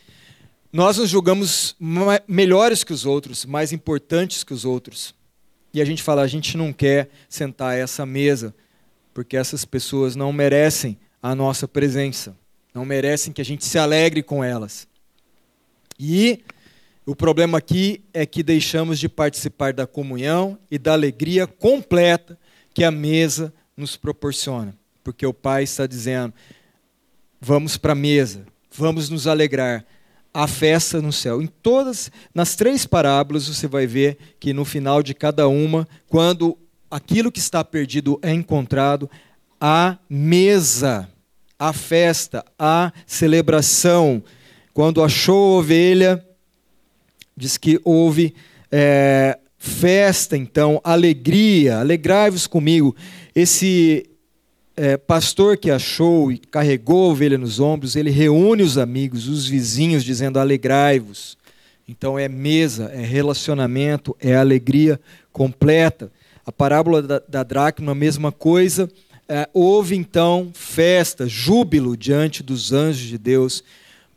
nós 0.72 0.98
nos 0.98 1.08
julgamos 1.08 1.76
melhores 2.26 2.82
que 2.82 2.92
os 2.92 3.06
outros, 3.06 3.44
mais 3.44 3.72
importantes 3.72 4.42
que 4.42 4.52
os 4.52 4.64
outros. 4.64 5.14
E 5.72 5.80
a 5.80 5.84
gente 5.84 6.02
fala, 6.02 6.22
a 6.22 6.26
gente 6.26 6.56
não 6.56 6.72
quer 6.72 7.10
sentar 7.28 7.72
a 7.72 7.76
essa 7.76 8.04
mesa, 8.06 8.54
porque 9.12 9.36
essas 9.36 9.64
pessoas 9.64 10.16
não 10.16 10.32
merecem 10.32 10.98
a 11.22 11.34
nossa 11.34 11.66
presença, 11.66 12.36
não 12.74 12.84
merecem 12.84 13.32
que 13.32 13.40
a 13.40 13.44
gente 13.44 13.64
se 13.64 13.78
alegre 13.78 14.22
com 14.22 14.42
elas. 14.42 14.86
E 15.98 16.40
o 17.06 17.14
problema 17.14 17.58
aqui 17.58 18.02
é 18.12 18.24
que 18.24 18.42
deixamos 18.42 18.98
de 18.98 19.08
participar 19.08 19.72
da 19.72 19.86
comunhão 19.86 20.58
e 20.70 20.78
da 20.78 20.92
alegria 20.92 21.46
completa 21.46 22.38
que 22.72 22.82
a 22.82 22.90
mesa 22.90 23.52
nos 23.76 23.96
proporciona, 23.96 24.74
porque 25.02 25.26
o 25.26 25.34
Pai 25.34 25.64
está 25.64 25.86
dizendo: 25.86 26.32
vamos 27.40 27.76
para 27.76 27.92
a 27.92 27.96
mesa, 27.96 28.46
vamos 28.70 29.08
nos 29.08 29.26
alegrar, 29.26 29.84
a 30.32 30.48
festa 30.48 31.00
no 31.00 31.12
céu. 31.12 31.40
Em 31.40 31.46
todas, 31.46 32.10
nas 32.34 32.56
três 32.56 32.86
parábolas, 32.86 33.46
você 33.46 33.68
vai 33.68 33.86
ver 33.86 34.18
que 34.40 34.52
no 34.52 34.64
final 34.64 35.02
de 35.02 35.14
cada 35.14 35.46
uma, 35.46 35.86
quando 36.08 36.58
aquilo 36.90 37.30
que 37.30 37.38
está 37.38 37.62
perdido 37.62 38.18
é 38.22 38.32
encontrado, 38.32 39.08
a 39.60 39.98
mesa, 40.08 41.08
a 41.58 41.72
festa, 41.72 42.44
a 42.58 42.92
celebração. 43.06 44.22
Quando 44.74 45.04
achou 45.04 45.54
a 45.54 45.58
ovelha, 45.60 46.26
diz 47.36 47.56
que 47.56 47.80
houve 47.84 48.34
é, 48.72 49.38
festa, 49.56 50.36
então, 50.36 50.80
alegria, 50.82 51.78
alegrai-vos 51.78 52.48
comigo. 52.48 52.94
Esse 53.36 54.10
é, 54.76 54.96
pastor 54.96 55.56
que 55.56 55.70
achou 55.70 56.32
e 56.32 56.38
carregou 56.38 57.04
a 57.04 57.12
ovelha 57.12 57.38
nos 57.38 57.60
ombros, 57.60 57.94
ele 57.94 58.10
reúne 58.10 58.64
os 58.64 58.76
amigos, 58.76 59.28
os 59.28 59.46
vizinhos, 59.46 60.02
dizendo: 60.02 60.40
alegrai-vos. 60.40 61.38
Então 61.86 62.18
é 62.18 62.28
mesa, 62.28 62.90
é 62.92 63.04
relacionamento, 63.04 64.16
é 64.20 64.34
alegria 64.34 65.00
completa. 65.32 66.10
A 66.44 66.50
parábola 66.50 67.00
da, 67.00 67.22
da 67.28 67.42
dracma, 67.44 67.92
a 67.92 67.94
mesma 67.94 68.32
coisa. 68.32 68.90
É, 69.26 69.48
houve 69.54 69.96
então 69.96 70.50
festa, 70.52 71.26
júbilo 71.26 71.96
diante 71.96 72.42
dos 72.42 72.72
anjos 72.72 73.08
de 73.08 73.16
Deus, 73.16 73.64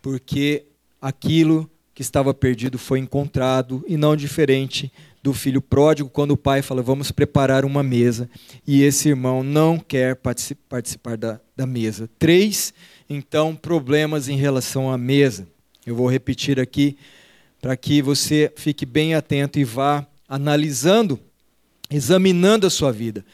porque 0.08 0.64
aquilo 1.02 1.70
que 1.94 2.02
estava 2.02 2.34
perdido 2.34 2.80
foi 2.80 2.98
encontrado, 2.98 3.84
e 3.86 3.98
não 3.98 4.16
diferente 4.16 4.90
do 5.22 5.34
filho 5.34 5.62
pródigo, 5.62 6.10
quando 6.10 6.32
o 6.32 6.38
pai 6.38 6.62
fala, 6.62 6.82
vamos 6.82 7.12
preparar 7.12 7.66
uma 7.66 7.84
mesa, 7.84 8.30
e 8.66 8.84
esse 8.84 9.10
irmão 9.10 9.44
não 9.44 9.78
quer 9.78 10.16
participar 10.16 11.18
da, 11.18 11.42
da 11.54 11.66
mesa. 11.66 12.10
Três, 12.18 12.74
então, 13.10 13.54
problemas 13.54 14.30
em 14.30 14.38
relação 14.38 14.90
à 14.90 14.98
mesa. 14.98 15.46
Eu 15.86 15.94
vou 15.94 16.10
repetir 16.10 16.58
aqui 16.58 16.96
para 17.62 17.76
que 17.76 18.02
você 18.02 18.50
fique 18.56 18.86
bem 18.86 19.14
atento 19.14 19.60
e 19.60 19.66
vá 19.66 20.08
analisando, 20.26 21.20
examinando 21.92 22.66
a 22.66 22.70
sua 22.70 22.94
vida. 22.94 23.26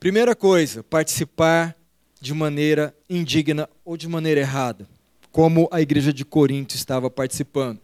Primeira 0.00 0.34
coisa, 0.34 0.82
participar 0.82 1.76
de 2.18 2.32
maneira 2.32 2.96
indigna 3.10 3.68
ou 3.84 3.98
de 3.98 4.08
maneira 4.08 4.40
errada, 4.40 4.88
como 5.32 5.68
a 5.72 5.80
igreja 5.80 6.12
de 6.12 6.24
Corinto 6.24 6.76
estava 6.76 7.10
participando 7.10 7.80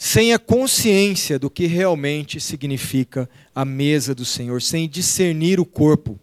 sem 0.00 0.32
a 0.32 0.38
consciência 0.38 1.40
do 1.40 1.50
que 1.50 1.66
realmente 1.66 2.40
significa 2.40 3.28
a 3.52 3.64
mesa 3.64 4.14
do 4.14 4.24
Senhor, 4.24 4.62
sem 4.62 4.88
discernir 4.88 5.58
o 5.58 5.66
corpo, 5.66 6.20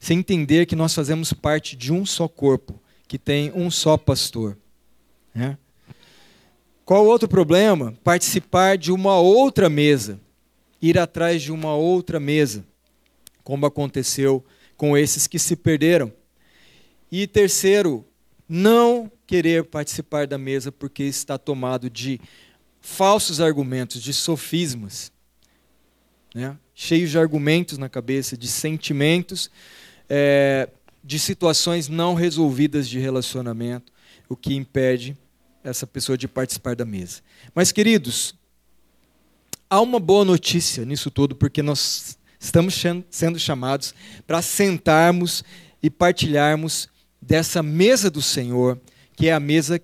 sem 0.00 0.20
entender 0.20 0.64
que 0.64 0.74
nós 0.74 0.94
fazemos 0.94 1.30
parte 1.30 1.76
de 1.76 1.92
um 1.92 2.06
só 2.06 2.26
corpo, 2.26 2.80
que 3.06 3.18
tem 3.18 3.52
um 3.54 3.70
só 3.70 3.98
pastor. 3.98 4.56
Né? 5.34 5.58
Qual 6.86 7.04
outro 7.04 7.28
problema? 7.28 7.94
Participar 8.02 8.78
de 8.78 8.90
uma 8.90 9.18
outra 9.18 9.68
mesa, 9.68 10.18
ir 10.80 10.98
atrás 10.98 11.42
de 11.42 11.52
uma 11.52 11.74
outra 11.74 12.18
mesa, 12.18 12.64
como 13.44 13.66
aconteceu 13.66 14.42
com 14.74 14.96
esses 14.96 15.26
que 15.26 15.38
se 15.38 15.54
perderam. 15.54 16.10
E 17.10 17.26
terceiro, 17.26 18.06
não 18.54 19.10
querer 19.26 19.64
participar 19.64 20.26
da 20.26 20.36
mesa 20.36 20.70
porque 20.70 21.04
está 21.04 21.38
tomado 21.38 21.88
de 21.88 22.20
falsos 22.82 23.40
argumentos, 23.40 24.02
de 24.02 24.12
sofismas, 24.12 25.10
né? 26.34 26.58
cheios 26.74 27.10
de 27.10 27.18
argumentos 27.18 27.78
na 27.78 27.88
cabeça, 27.88 28.36
de 28.36 28.46
sentimentos, 28.46 29.50
é, 30.06 30.68
de 31.02 31.18
situações 31.18 31.88
não 31.88 32.12
resolvidas 32.12 32.86
de 32.86 32.98
relacionamento, 32.98 33.90
o 34.28 34.36
que 34.36 34.54
impede 34.54 35.16
essa 35.64 35.86
pessoa 35.86 36.18
de 36.18 36.28
participar 36.28 36.76
da 36.76 36.84
mesa. 36.84 37.22
Mas, 37.54 37.72
queridos, 37.72 38.34
há 39.70 39.80
uma 39.80 39.98
boa 39.98 40.26
notícia 40.26 40.84
nisso 40.84 41.10
tudo, 41.10 41.34
porque 41.34 41.62
nós 41.62 42.18
estamos 42.38 42.78
sendo 43.10 43.38
chamados 43.38 43.94
para 44.26 44.42
sentarmos 44.42 45.42
e 45.82 45.88
partilharmos 45.88 46.92
dessa 47.22 47.62
mesa 47.62 48.10
do 48.10 48.20
Senhor, 48.20 48.80
que 49.16 49.28
é 49.28 49.32
a 49.32 49.38
mesa 49.38 49.80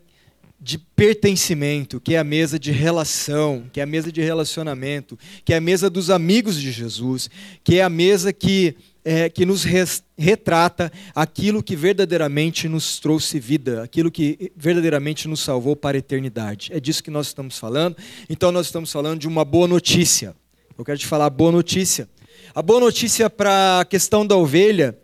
de 0.61 0.77
pertencimento, 0.77 2.01
que 2.01 2.16
é 2.16 2.18
a 2.18 2.24
mesa 2.24 2.59
de 2.59 2.72
relação, 2.72 3.64
que 3.72 3.79
é 3.79 3.85
a 3.85 3.87
mesa 3.87 4.11
de 4.11 4.20
relacionamento, 4.20 5.16
que 5.44 5.55
é 5.55 5.57
a 5.59 5.61
mesa 5.61 5.88
dos 5.88 6.11
amigos 6.11 6.61
de 6.61 6.72
Jesus, 6.72 7.31
que 7.62 7.79
é 7.79 7.83
a 7.83 7.88
mesa 7.88 8.33
que, 8.33 8.74
é, 9.05 9.29
que 9.29 9.46
nos 9.46 9.62
res, 9.62 10.03
retrata 10.16 10.90
aquilo 11.14 11.62
que 11.62 11.77
verdadeiramente 11.77 12.68
nos 12.68 12.98
trouxe 12.98 13.38
vida, 13.38 13.85
aquilo 13.85 14.11
que 14.11 14.51
verdadeiramente 14.57 15.29
nos 15.29 15.40
salvou 15.40 15.77
para 15.77 15.96
a 15.96 16.01
eternidade. 16.01 16.72
É 16.72 16.81
disso 16.81 17.05
que 17.05 17.11
nós 17.11 17.29
estamos 17.29 17.57
falando. 17.57 17.96
Então, 18.29 18.51
nós 18.51 18.66
estamos 18.66 18.90
falando 18.90 19.20
de 19.20 19.29
uma 19.29 19.44
boa 19.44 19.68
notícia. 19.68 20.35
Eu 20.77 20.85
quero 20.85 20.98
te 20.98 21.07
falar 21.07 21.27
a 21.27 21.31
boa 21.31 21.53
notícia. 21.53 22.09
A 22.53 22.62
boa 22.62 22.81
notícia 22.81 23.31
para 23.31 23.81
a 23.81 23.85
questão 23.85 24.27
da 24.27 24.37
ovelha 24.37 24.98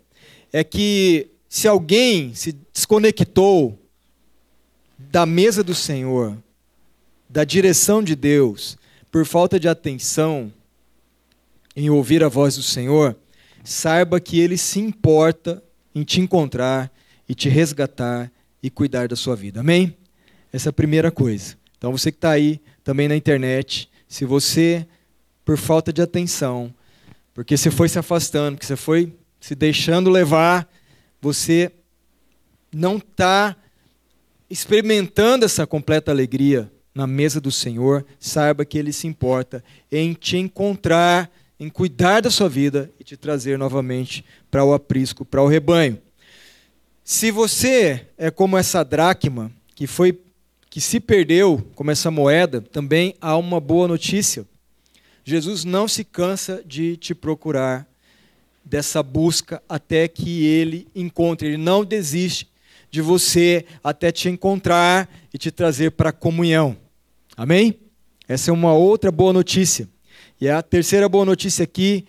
é 0.51 0.65
que 0.65 1.31
se 1.55 1.69
alguém 1.69 2.35
se 2.35 2.51
desconectou 2.73 3.79
da 4.97 5.25
mesa 5.25 5.63
do 5.63 5.73
Senhor, 5.73 6.37
da 7.29 7.45
direção 7.45 8.03
de 8.03 8.13
Deus, 8.13 8.77
por 9.09 9.25
falta 9.25 9.57
de 9.57 9.69
atenção 9.69 10.51
em 11.73 11.89
ouvir 11.89 12.21
a 12.25 12.27
voz 12.27 12.57
do 12.57 12.61
Senhor, 12.61 13.15
saiba 13.63 14.19
que 14.19 14.37
Ele 14.37 14.57
se 14.57 14.81
importa 14.81 15.63
em 15.95 16.03
te 16.03 16.19
encontrar 16.19 16.91
e 17.27 17.33
te 17.33 17.47
resgatar 17.47 18.29
e 18.61 18.69
cuidar 18.69 19.07
da 19.07 19.15
sua 19.15 19.33
vida. 19.33 19.61
Amém? 19.61 19.95
Essa 20.51 20.67
é 20.67 20.71
a 20.71 20.73
primeira 20.73 21.09
coisa. 21.09 21.55
Então 21.77 21.89
você 21.89 22.11
que 22.11 22.17
está 22.17 22.31
aí 22.31 22.59
também 22.83 23.07
na 23.07 23.15
internet, 23.15 23.89
se 24.09 24.25
você, 24.25 24.85
por 25.45 25.57
falta 25.57 25.93
de 25.93 26.01
atenção, 26.01 26.73
porque 27.33 27.55
você 27.55 27.71
foi 27.71 27.87
se 27.87 27.97
afastando, 27.97 28.57
porque 28.57 28.67
você 28.67 28.75
foi 28.75 29.13
se 29.39 29.55
deixando 29.55 30.09
levar, 30.09 30.67
você 31.25 31.71
não 32.71 32.97
está 32.97 33.55
experimentando 34.47 35.43
essa 35.43 35.65
completa 35.65 36.11
alegria 36.11 36.71
na 36.93 37.07
mesa 37.07 37.41
do 37.41 37.51
Senhor, 37.51 38.05
saiba 38.19 38.63
que 38.63 38.77
Ele 38.77 38.93
se 38.93 39.07
importa 39.07 39.63
em 39.91 40.13
te 40.13 40.37
encontrar, 40.37 41.31
em 41.59 41.67
cuidar 41.67 42.21
da 42.21 42.29
sua 42.29 42.47
vida 42.47 42.91
e 42.99 43.03
te 43.03 43.17
trazer 43.17 43.57
novamente 43.57 44.23
para 44.51 44.63
o 44.63 44.71
aprisco, 44.71 45.25
para 45.25 45.41
o 45.41 45.47
rebanho. 45.47 45.99
Se 47.03 47.31
você 47.31 48.05
é 48.19 48.29
como 48.29 48.55
essa 48.55 48.83
dracma 48.83 49.51
que 49.73 49.87
foi 49.87 50.21
que 50.69 50.79
se 50.79 50.99
perdeu, 50.99 51.67
como 51.73 51.89
essa 51.89 52.11
moeda, 52.11 52.61
também 52.61 53.15
há 53.19 53.35
uma 53.35 53.59
boa 53.59 53.87
notícia. 53.87 54.45
Jesus 55.23 55.65
não 55.65 55.87
se 55.87 56.03
cansa 56.03 56.61
de 56.63 56.97
te 56.97 57.15
procurar, 57.15 57.87
dessa 58.65 59.03
busca 59.03 59.61
até 59.69 60.07
que 60.07 60.43
ele 60.45 60.87
encontre. 60.95 61.49
Ele 61.49 61.57
não 61.57 61.85
desiste 61.85 62.49
de 62.89 63.01
você 63.01 63.65
até 63.83 64.11
te 64.11 64.27
encontrar 64.29 65.09
e 65.33 65.37
te 65.37 65.51
trazer 65.51 65.91
para 65.91 66.09
a 66.09 66.13
comunhão. 66.13 66.77
Amém? 67.37 67.79
Essa 68.27 68.49
é 68.49 68.53
uma 68.53 68.73
outra 68.73 69.11
boa 69.11 69.31
notícia. 69.31 69.87
E 70.39 70.49
a 70.49 70.61
terceira 70.61 71.07
boa 71.07 71.25
notícia 71.25 71.63
aqui, 71.63 72.05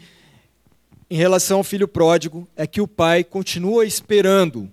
em 1.10 1.16
relação 1.16 1.58
ao 1.58 1.64
filho 1.64 1.86
pródigo, 1.86 2.48
é 2.56 2.66
que 2.66 2.80
o 2.80 2.88
pai 2.88 3.22
continua 3.22 3.84
esperando 3.84 4.70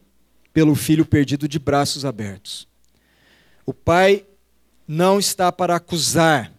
pelo 0.53 0.75
filho 0.75 1.05
perdido 1.05 1.47
de 1.47 1.59
braços 1.59 2.05
abertos. 2.05 2.67
O 3.65 3.73
pai 3.73 4.25
não 4.87 5.17
está 5.17 5.51
para 5.51 5.75
acusar 5.75 6.52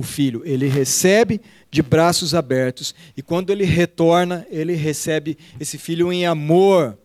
o 0.00 0.02
filho, 0.02 0.42
ele 0.44 0.68
recebe 0.68 1.40
de 1.70 1.82
braços 1.82 2.34
abertos 2.34 2.94
e 3.16 3.22
quando 3.22 3.50
ele 3.50 3.64
retorna, 3.64 4.46
ele 4.50 4.74
recebe 4.74 5.36
esse 5.58 5.78
filho 5.78 6.12
em 6.12 6.26
amor 6.26 6.98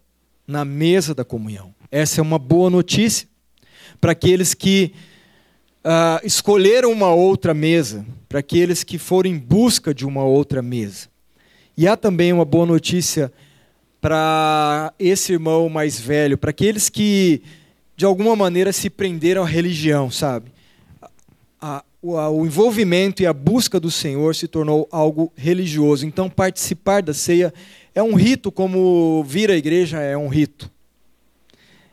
na 0.47 0.63
mesa 0.63 1.13
da 1.13 1.23
comunhão. 1.23 1.73
Essa 1.91 2.19
é 2.19 2.21
uma 2.21 2.39
boa 2.39 2.69
notícia 2.69 3.27
para 3.99 4.11
aqueles 4.11 4.53
que 4.53 4.93
uh, 5.83 6.25
escolheram 6.25 6.91
uma 6.91 7.13
outra 7.13 7.53
mesa, 7.53 8.05
para 8.27 8.39
aqueles 8.39 8.83
que 8.83 8.97
foram 8.97 9.29
em 9.29 9.37
busca 9.37 9.93
de 9.93 10.05
uma 10.05 10.23
outra 10.23 10.61
mesa. 10.61 11.07
E 11.77 11.87
há 11.87 11.97
também 11.97 12.31
uma 12.31 12.45
boa 12.45 12.65
notícia 12.65 13.31
para 13.99 14.93
esse 14.99 15.33
irmão 15.33 15.69
mais 15.69 15.99
velho, 15.99 16.37
para 16.37 16.49
aqueles 16.49 16.89
que 16.89 17.41
de 17.95 18.05
alguma 18.05 18.35
maneira 18.35 18.73
se 18.73 18.89
prenderam 18.89 19.43
à 19.43 19.45
religião, 19.45 20.11
sabe? 20.11 20.51
A, 21.61 21.83
o, 22.03 22.45
envolvimento 22.45 23.23
e 23.23 23.25
a 23.25 23.31
busca 23.31 23.79
do 23.79 23.89
Senhor 23.89 24.35
se 24.35 24.45
tornou 24.45 24.87
algo 24.91 25.31
religioso. 25.35 26.05
Então, 26.05 26.29
participar 26.29 27.01
da 27.01 27.13
ceia 27.13 27.53
é 27.95 28.03
um 28.03 28.13
rito, 28.13 28.51
como 28.51 29.23
vir 29.23 29.49
à 29.49 29.55
igreja 29.55 30.01
é 30.01 30.17
um 30.17 30.27
rito. 30.27 30.69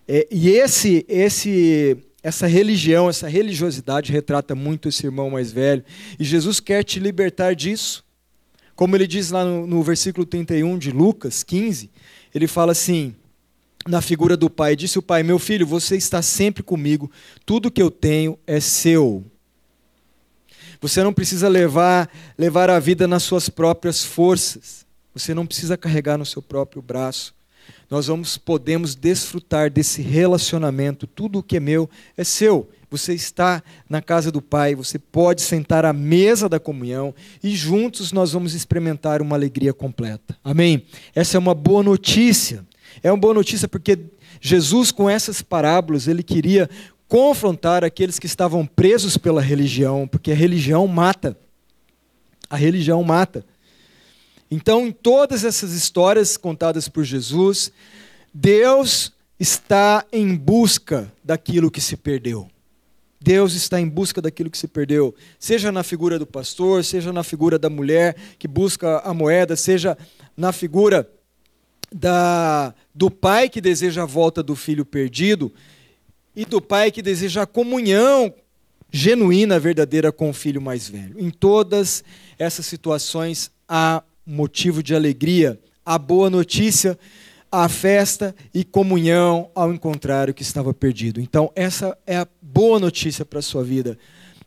É, 0.09 0.27
e 0.29 0.51
esse, 0.51 1.07
esse 1.09 1.97
essa 2.23 2.47
religião, 2.47 3.09
essa 3.09 3.29
religiosidade 3.29 4.13
retrata 4.13 4.55
muito 4.55 4.89
esse 4.89 5.07
irmão 5.07 5.31
mais 5.31 5.53
velho. 5.53 5.85
E 6.19 6.25
Jesus 6.25 6.59
quer 6.59 6.83
te 6.83 6.99
libertar 6.99 7.55
disso. 7.55 8.05
Como 8.75 8.97
ele 8.97 9.07
diz 9.07 9.31
lá 9.31 9.45
no, 9.45 9.67
no 9.67 9.83
versículo 9.83 10.27
31 10.27 10.77
de 10.77 10.91
Lucas 10.91 11.45
15, 11.45 11.89
ele 12.35 12.49
fala 12.49 12.73
assim: 12.73 13.15
na 13.87 14.03
figura 14.03 14.37
do 14.37 14.51
pai, 14.51 14.75
disse 14.75 14.99
o 14.99 15.03
pai: 15.03 15.23
Meu 15.23 15.39
filho, 15.39 15.67
você 15.67 15.97
está 15.97 16.21
sempre 16.21 16.63
comigo, 16.63 17.11
tudo 17.47 17.71
que 17.71 17.81
eu 17.81 17.91
tenho 17.91 18.37
é 18.47 18.59
seu. 18.59 19.25
Você 20.81 21.03
não 21.03 21.13
precisa 21.13 21.49
levar, 21.49 22.11
levar 22.39 22.71
a 22.71 22.79
vida 22.79 23.07
nas 23.07 23.23
suas 23.23 23.49
próprias 23.49 24.03
forças. 24.05 24.87
Você 25.15 25.35
não 25.35 25.47
precisa 25.47 25.77
carregar 25.77 26.17
no 26.17 26.25
seu 26.25 26.41
próprio 26.41 26.81
braço 26.81 27.35
nós 27.91 28.07
vamos 28.07 28.39
podemos 28.39 28.95
desfrutar 28.95 29.69
desse 29.69 30.01
relacionamento. 30.01 31.09
Tudo 31.09 31.41
o 31.41 31.43
que 31.43 31.57
é 31.57 31.61
meu 31.61 31.91
é 32.17 32.23
seu. 32.23 32.71
Você 32.89 33.15
está 33.15 33.63
na 33.89 34.01
casa 34.01 34.33
do 34.33 34.41
Pai, 34.41 34.75
você 34.75 34.99
pode 34.99 35.43
sentar 35.43 35.85
à 35.85 35.93
mesa 35.93 36.49
da 36.49 36.59
comunhão 36.59 37.15
e 37.43 37.55
juntos 37.55 38.11
nós 38.13 38.33
vamos 38.33 38.55
experimentar 38.55 39.21
uma 39.21 39.37
alegria 39.37 39.73
completa. 39.73 40.37
Amém? 40.43 40.85
Essa 41.15 41.37
é 41.37 41.39
uma 41.39 41.55
boa 41.55 41.83
notícia. 41.83 42.65
É 43.03 43.11
uma 43.11 43.19
boa 43.19 43.35
notícia 43.35 43.69
porque 43.69 43.99
Jesus, 44.41 44.91
com 44.91 45.09
essas 45.09 45.43
parábolas, 45.43 46.09
ele 46.09 46.23
queria 46.23 46.69
confrontar 47.11 47.83
aqueles 47.83 48.21
que 48.21 48.27
estavam 48.27 48.65
presos 48.65 49.19
pela 49.19 49.43
religião, 49.43 50.07
porque 50.07 50.31
a 50.31 50.35
religião 50.35 50.87
mata. 50.87 51.37
A 52.49 52.55
religião 52.55 53.03
mata. 53.03 53.45
Então, 54.49 54.87
em 54.87 54.93
todas 54.93 55.45
essas 55.45 55.73
histórias 55.73 56.37
contadas 56.37 56.89
por 56.89 57.03
Jesus, 57.03 57.73
Deus 58.33 59.13
está 59.41 60.07
em 60.13 60.37
busca 60.37 61.13
daquilo 61.25 61.69
que 61.69 61.81
se 61.81 61.97
perdeu. 61.97 62.49
Deus 63.21 63.55
está 63.55 63.81
em 63.81 63.89
busca 63.89 64.23
daquilo 64.23 64.49
que 64.49 64.57
se 64.57 64.69
perdeu, 64.69 65.13
seja 65.39 65.73
na 65.73 65.83
figura 65.83 66.17
do 66.17 66.27
pastor, 66.27 66.85
seja 66.85 67.13
na 67.13 67.25
figura 67.25 67.59
da 67.59 67.69
mulher 67.69 68.15
que 68.39 68.47
busca 68.47 69.01
a 69.01 69.13
moeda, 69.13 69.57
seja 69.57 69.99
na 70.37 70.53
figura 70.53 71.11
da, 71.93 72.73
do 72.95 73.11
pai 73.11 73.49
que 73.49 73.61
deseja 73.61 74.05
a 74.05 74.07
volta 74.07 74.45
do 74.45 74.55
filho 74.55 74.87
perdido 74.87 75.53
e 76.35 76.45
do 76.45 76.61
pai 76.61 76.91
que 76.91 77.03
deseja 77.03 77.43
a 77.43 77.47
comunhão 77.47 78.33
genuína, 78.93 79.59
verdadeira 79.59 80.11
com 80.11 80.31
o 80.31 80.35
filho 80.35 80.61
mais 80.61 80.89
velho. 80.89 81.15
Em 81.19 81.31
todas 81.31 82.03
essas 82.39 82.67
situações 82.67 83.51
há 83.69 84.03
motivo 84.27 84.83
de 84.83 84.95
alegria, 84.95 85.59
a 85.85 85.99
boa 85.99 86.29
notícia, 86.29 86.99
a 87.51 87.69
festa 87.69 88.35
e 88.55 88.65
comunhão 88.65 89.51
ao 89.55 89.73
encontrar 89.73 90.31
o 90.31 90.35
que 90.35 90.43
estava 90.43 90.73
perdido. 90.73 91.21
Então, 91.21 91.51
essa 91.55 91.97
é 92.07 92.17
a 92.17 92.29
boa 92.41 92.79
notícia 92.79 93.25
para 93.25 93.41
a 93.41 93.43
sua 93.43 93.65
vida. 93.65 93.99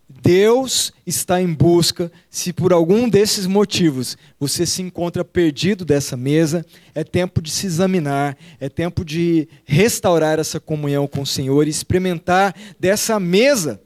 Deus 0.08 0.94
está 1.06 1.42
em 1.42 1.52
busca, 1.52 2.12
se 2.30 2.54
por 2.54 2.72
algum 2.72 3.10
desses 3.10 3.48
motivos 3.48 4.18
você 4.40 4.66
se 4.66 4.82
encontra 4.82 5.24
perdido 5.24 5.84
dessa 5.84 6.16
mesa, 6.16 6.66
é 6.94 7.04
tempo 7.04 7.42
de 7.42 7.50
se 7.50 7.66
examinar, 7.66 8.38
é 8.60 8.70
tempo 8.70 9.04
de 9.04 9.48
restaurar 9.66 10.40
essa 10.40 10.60
comunhão 10.60 11.08
com 11.08 11.22
o 11.22 11.28
Senhor 11.28 11.68
e 11.68 11.72
experimentar 11.72 12.56
dessa 12.80 13.20
mesa 13.20 13.82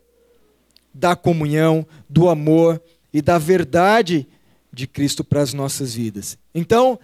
da 0.93 1.15
comunhão, 1.15 1.85
do 2.09 2.27
amor 2.27 2.81
e 3.13 3.21
da 3.21 3.37
verdade 3.37 4.27
de 4.73 4.87
Cristo 4.87 5.23
para 5.23 5.41
as 5.41 5.53
nossas 5.53 5.93
vidas. 5.93 6.37
Então, 6.53 6.99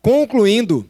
concluindo, 0.00 0.86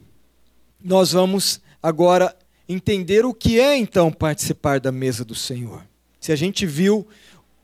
nós 0.83 1.13
vamos 1.13 1.61
agora 1.83 2.35
entender 2.69 3.25
o 3.25 3.35
que 3.35 3.61
é 3.61 3.77
então 3.77 4.11
participar 4.11 4.81
da 4.81 4.91
mesa 4.91 5.25
do 5.25 5.35
Senhor. 5.35 5.85
Se 6.25 6.33
a 6.33 6.37
gente 6.37 6.65
viu 6.65 7.07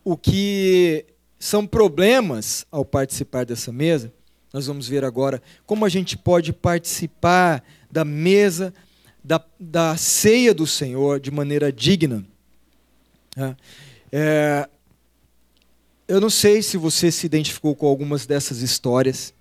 o 0.05 0.18
que 0.18 1.07
são 1.38 1.66
problemas 1.66 2.66
ao 2.70 2.85
participar 2.85 3.46
dessa 3.46 3.73
mesa, 3.73 4.12
nós 4.53 4.66
vamos 4.66 4.87
ver 4.87 5.03
agora 5.03 5.42
como 5.64 5.87
a 5.87 5.88
gente 5.88 6.14
pode 6.14 6.53
participar 6.53 7.64
da 7.90 8.05
mesa, 8.05 8.75
da, 9.25 9.42
da 9.59 9.96
ceia 9.96 10.53
do 10.53 10.66
Senhor 10.66 11.18
de 11.18 11.31
maneira 11.31 11.73
digna. 11.73 12.23
É, 14.12 14.68
eu 16.07 16.20
não 16.20 16.29
sei 16.29 16.61
se 16.61 16.77
você 16.77 17.11
se 17.11 17.25
identificou 17.25 17.75
com 17.75 17.87
algumas 17.87 18.27
dessas 18.27 18.61
histórias, 18.61 19.33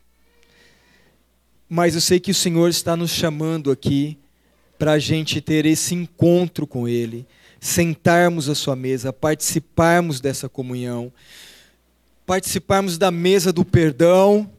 mas 1.68 1.94
eu 1.94 2.00
sei 2.00 2.22
que 2.22 2.32
o 2.32 2.34
Senhor 2.34 2.70
está 2.70 2.96
nos 2.96 3.12
chamando 3.12 3.70
aqui 3.70 4.18
para 4.78 4.94
a 4.94 5.00
gente 5.00 5.42
ter 5.42 5.66
esse 5.66 5.94
encontro 5.94 6.66
com 6.66 6.88
Ele, 6.88 7.28
sentarmos 7.60 8.50
à 8.50 8.56
sua 8.56 8.76
mesa, 8.76 9.12
participarmos 9.12 10.20
dessa 10.20 10.48
comunhão, 10.48 11.12
participarmos 12.26 12.98
da 12.98 13.12
mesa 13.12 13.52
do 13.52 13.66
perdão, 13.66 14.50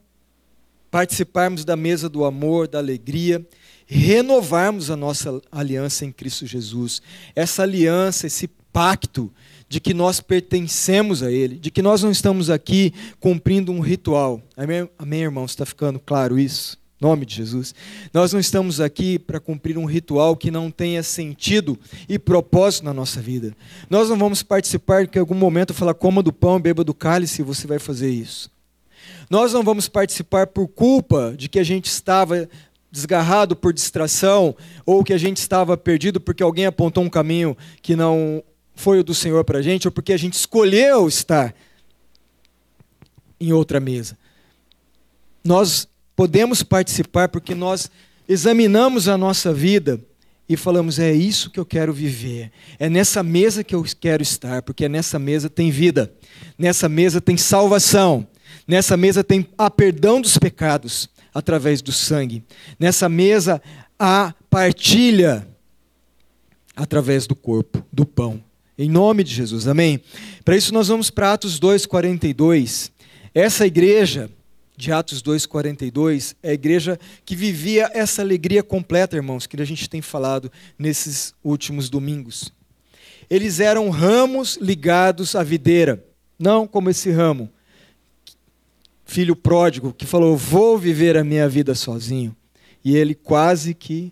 participarmos 0.91 1.65
da 1.65 1.77
mesa 1.77 2.09
do 2.09 2.25
amor, 2.25 2.67
da 2.67 2.79
alegria, 2.79 3.47
renovarmos 3.87 4.91
a 4.91 4.97
nossa 4.97 5.41
aliança 5.51 6.05
em 6.05 6.13
Cristo 6.13 6.47
Jesus. 6.47 7.01
Essa 7.35 7.63
aliança, 7.63 8.27
esse 8.27 8.49
pacto 8.73 9.33
de 9.69 9.81
que 9.81 9.95
nós 9.95 10.21
pertencemos 10.21 11.23
a 11.23 11.31
Ele, 11.31 11.57
de 11.57 11.71
que 11.71 11.81
nós 11.81 12.03
não 12.03 12.11
estamos 12.11 12.51
aqui 12.51 12.93
cumprindo 13.21 13.71
um 13.71 13.81
ritual. 13.81 14.43
Amém, 14.57 14.89
Amém 14.99 15.23
irmãos? 15.23 15.53
Está 15.53 15.65
ficando 15.65 16.01
claro 16.01 16.39
isso? 16.39 16.80
Nome 17.01 17.25
de 17.25 17.35
Jesus. 17.35 17.75
Nós 18.13 18.33
não 18.33 18.39
estamos 18.39 18.79
aqui 18.79 19.19
para 19.19 19.41
cumprir 19.41 19.79
um 19.79 19.87
ritual 19.87 20.37
que 20.37 20.51
não 20.51 20.71
tenha 20.71 21.03
sentido 21.03 21.79
e 22.07 22.19
propósito 22.19 22.85
na 22.85 22.93
nossa 22.93 23.23
vida. 23.23 23.57
Nós 23.89 24.11
não 24.11 24.19
vamos 24.19 24.43
participar 24.43 25.07
que 25.07 25.19
em 25.19 25.21
algum 25.21 25.35
momento 25.35 25.73
falar 25.73 25.95
coma 25.95 26.23
do 26.23 26.33
pão, 26.33 26.61
beba 26.61 26.85
do 26.85 26.93
cálice, 26.93 27.43
você 27.43 27.67
vai 27.67 27.79
fazer 27.79 28.11
isso. 28.11 28.51
Nós 29.31 29.53
não 29.55 29.63
vamos 29.63 29.89
participar 29.89 30.49
por 30.49 30.69
culpa 30.69 31.35
de 31.35 31.49
que 31.49 31.59
a 31.59 31.65
gente 31.65 31.87
estava 31.87 32.47
desgarrado 32.93 33.57
por 33.57 33.73
distração 33.73 34.55
ou 34.85 35.03
que 35.03 35.15
a 35.15 35.19
gente 35.19 35.39
estava 35.39 35.79
perdido 35.79 36.21
porque 36.21 36.43
alguém 36.43 36.67
apontou 36.67 37.03
um 37.03 37.09
caminho 37.09 37.57
que 37.81 37.97
não 37.97 38.43
foi 38.75 38.99
o 38.99 39.05
do 39.05 39.15
Senhor 39.15 39.45
para 39.45 39.59
a 39.59 39.63
gente, 39.63 39.87
ou 39.87 39.93
porque 39.93 40.13
a 40.13 40.17
gente 40.17 40.35
escolheu 40.35 41.07
estar 41.07 41.55
em 43.39 43.53
outra 43.53 43.79
mesa. 43.79 44.19
Nós 45.45 45.89
podemos 46.21 46.63
participar 46.63 47.31
porque 47.31 47.55
nós 47.55 47.91
examinamos 48.29 49.09
a 49.09 49.17
nossa 49.17 49.55
vida 49.55 49.99
e 50.47 50.55
falamos: 50.55 50.99
é 50.99 51.11
isso 51.15 51.49
que 51.49 51.59
eu 51.59 51.65
quero 51.65 51.95
viver, 51.95 52.53
é 52.79 52.91
nessa 52.91 53.23
mesa 53.23 53.65
que 53.65 53.75
eu 53.75 53.83
quero 53.99 54.23
estar, 54.23 54.61
porque 54.61 54.87
nessa 54.87 55.19
mesa 55.19 55.49
tem 55.49 55.71
vida, 55.71 56.13
nessa 56.59 56.91
mesa 56.91 57.23
tem 57.23 57.39
salvação, 57.39 58.29
nessa 58.69 58.99
mesa 58.99 59.25
tem 59.25 59.49
a 59.57 59.71
perdão 59.71 60.21
dos 60.21 60.37
pecados 60.37 61.09
através 61.33 61.81
do 61.81 61.91
sangue, 61.91 62.45
nessa 62.79 63.09
mesa 63.09 63.63
há 63.99 64.35
partilha 64.51 65.49
através 66.77 67.27
do 67.27 67.35
corpo, 67.35 67.83
do 67.91 68.05
pão. 68.05 68.45
Em 68.77 68.91
nome 68.91 69.25
de 69.25 69.33
Jesus, 69.35 69.67
amém? 69.67 70.03
Para 70.45 70.55
isso 70.55 70.75
nós 70.75 70.89
vamos 70.89 71.09
para 71.09 71.33
Atos 71.33 71.59
2,42. 71.59 72.91
Essa 73.35 73.67
igreja 73.67 74.31
de 74.81 74.91
Atos 74.91 75.23
2,42 75.23 76.35
é 76.43 76.51
a 76.51 76.55
igreja 76.55 76.99
que 77.25 77.37
vivia 77.37 77.91
essa 77.93 78.23
alegria 78.23 78.63
completa, 78.63 79.15
irmãos, 79.15 79.47
que 79.47 79.61
a 79.61 79.65
gente 79.65 79.91
tem 79.91 80.01
falado 80.01 80.51
nesses 80.79 81.35
últimos 81.45 81.91
domingos. 81.91 82.51
Eles 83.29 83.61
eram 83.61 83.91
ramos 83.91 84.57
ligados 84.57 85.37
à 85.37 85.43
videira, 85.43 86.03
não 86.39 86.67
como 86.67 86.89
esse 86.89 87.11
ramo, 87.11 87.51
filho 89.05 89.37
pródigo, 89.37 89.93
que 89.93 90.07
falou: 90.07 90.35
Vou 90.35 90.79
viver 90.79 91.17
a 91.17 91.23
minha 91.23 91.47
vida 91.47 91.75
sozinho. 91.75 92.35
E 92.83 92.97
ele 92.97 93.15
quase 93.15 93.75
que 93.75 94.11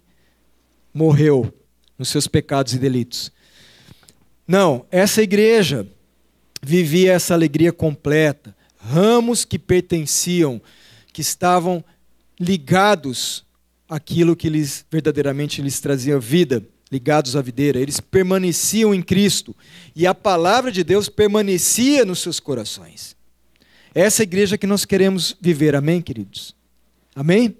morreu 0.92 1.50
nos 1.98 2.10
seus 2.10 2.28
pecados 2.28 2.74
e 2.74 2.78
delitos. 2.78 3.32
Não, 4.46 4.84
essa 4.90 5.22
igreja 5.22 5.88
vivia 6.62 7.14
essa 7.14 7.32
alegria 7.32 7.72
completa. 7.72 8.54
Ramos 8.88 9.44
que 9.44 9.58
pertenciam, 9.58 10.62
que 11.12 11.20
estavam 11.20 11.84
ligados 12.40 13.44
àquilo 13.86 14.34
que 14.34 14.48
lhes 14.48 14.86
verdadeiramente 14.90 15.60
lhes 15.60 15.78
trazia 15.78 16.18
vida, 16.18 16.66
ligados 16.90 17.36
à 17.36 17.42
videira. 17.42 17.78
Eles 17.78 18.00
permaneciam 18.00 18.94
em 18.94 19.02
Cristo 19.02 19.54
e 19.94 20.06
a 20.06 20.14
palavra 20.14 20.72
de 20.72 20.82
Deus 20.82 21.08
permanecia 21.08 22.02
nos 22.04 22.20
seus 22.20 22.40
corações. 22.40 23.14
Essa 23.94 24.22
é 24.22 24.24
a 24.24 24.28
igreja 24.28 24.56
que 24.56 24.66
nós 24.66 24.86
queremos 24.86 25.36
viver, 25.38 25.76
amém, 25.76 26.00
queridos? 26.00 26.54
Amém? 27.14 27.56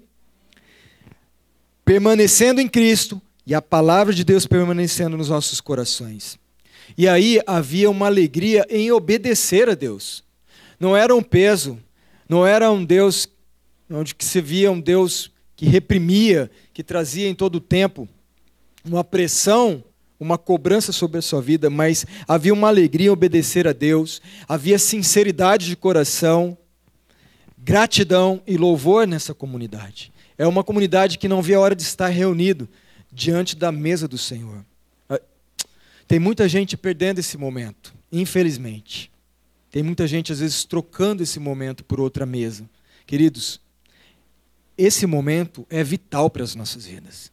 Permanecendo 1.84 2.60
em 2.60 2.68
Cristo 2.68 3.20
e 3.46 3.54
a 3.54 3.60
palavra 3.60 4.14
de 4.14 4.24
Deus 4.24 4.46
permanecendo 4.46 5.16
nos 5.16 5.28
nossos 5.28 5.60
corações. 5.60 6.38
E 6.96 7.06
aí 7.06 7.38
havia 7.46 7.90
uma 7.90 8.06
alegria 8.06 8.66
em 8.70 8.90
obedecer 8.90 9.68
a 9.68 9.74
Deus. 9.74 10.26
Não 10.78 10.96
era 10.96 11.14
um 11.14 11.22
peso, 11.22 11.78
não 12.28 12.46
era 12.46 12.70
um 12.70 12.84
Deus 12.84 13.28
onde 13.90 14.14
que 14.14 14.24
se 14.24 14.40
via 14.40 14.70
um 14.70 14.80
Deus 14.80 15.30
que 15.56 15.66
reprimia, 15.66 16.50
que 16.72 16.82
trazia 16.84 17.28
em 17.28 17.34
todo 17.34 17.56
o 17.56 17.60
tempo 17.60 18.08
uma 18.84 19.02
pressão, 19.02 19.82
uma 20.20 20.38
cobrança 20.38 20.92
sobre 20.92 21.18
a 21.18 21.22
sua 21.22 21.40
vida, 21.40 21.70
mas 21.70 22.06
havia 22.26 22.52
uma 22.52 22.68
alegria 22.68 23.08
em 23.08 23.10
obedecer 23.10 23.66
a 23.66 23.72
Deus, 23.72 24.20
havia 24.48 24.78
sinceridade 24.78 25.66
de 25.66 25.76
coração, 25.76 26.56
gratidão 27.56 28.42
e 28.46 28.56
louvor 28.56 29.06
nessa 29.06 29.34
comunidade. 29.34 30.12
É 30.36 30.46
uma 30.46 30.62
comunidade 30.62 31.18
que 31.18 31.28
não 31.28 31.42
vê 31.42 31.54
a 31.54 31.60
hora 31.60 31.74
de 31.74 31.82
estar 31.82 32.08
reunido 32.08 32.68
diante 33.12 33.56
da 33.56 33.72
mesa 33.72 34.06
do 34.06 34.18
Senhor. 34.18 34.64
Tem 36.06 36.18
muita 36.18 36.48
gente 36.48 36.76
perdendo 36.76 37.18
esse 37.18 37.36
momento, 37.36 37.92
infelizmente. 38.10 39.10
Tem 39.78 39.84
muita 39.84 40.08
gente, 40.08 40.32
às 40.32 40.40
vezes, 40.40 40.64
trocando 40.64 41.22
esse 41.22 41.38
momento 41.38 41.84
por 41.84 42.00
outra 42.00 42.26
mesa. 42.26 42.68
Queridos, 43.06 43.60
esse 44.76 45.06
momento 45.06 45.64
é 45.70 45.84
vital 45.84 46.28
para 46.28 46.42
as 46.42 46.56
nossas 46.56 46.84
vidas. 46.84 47.30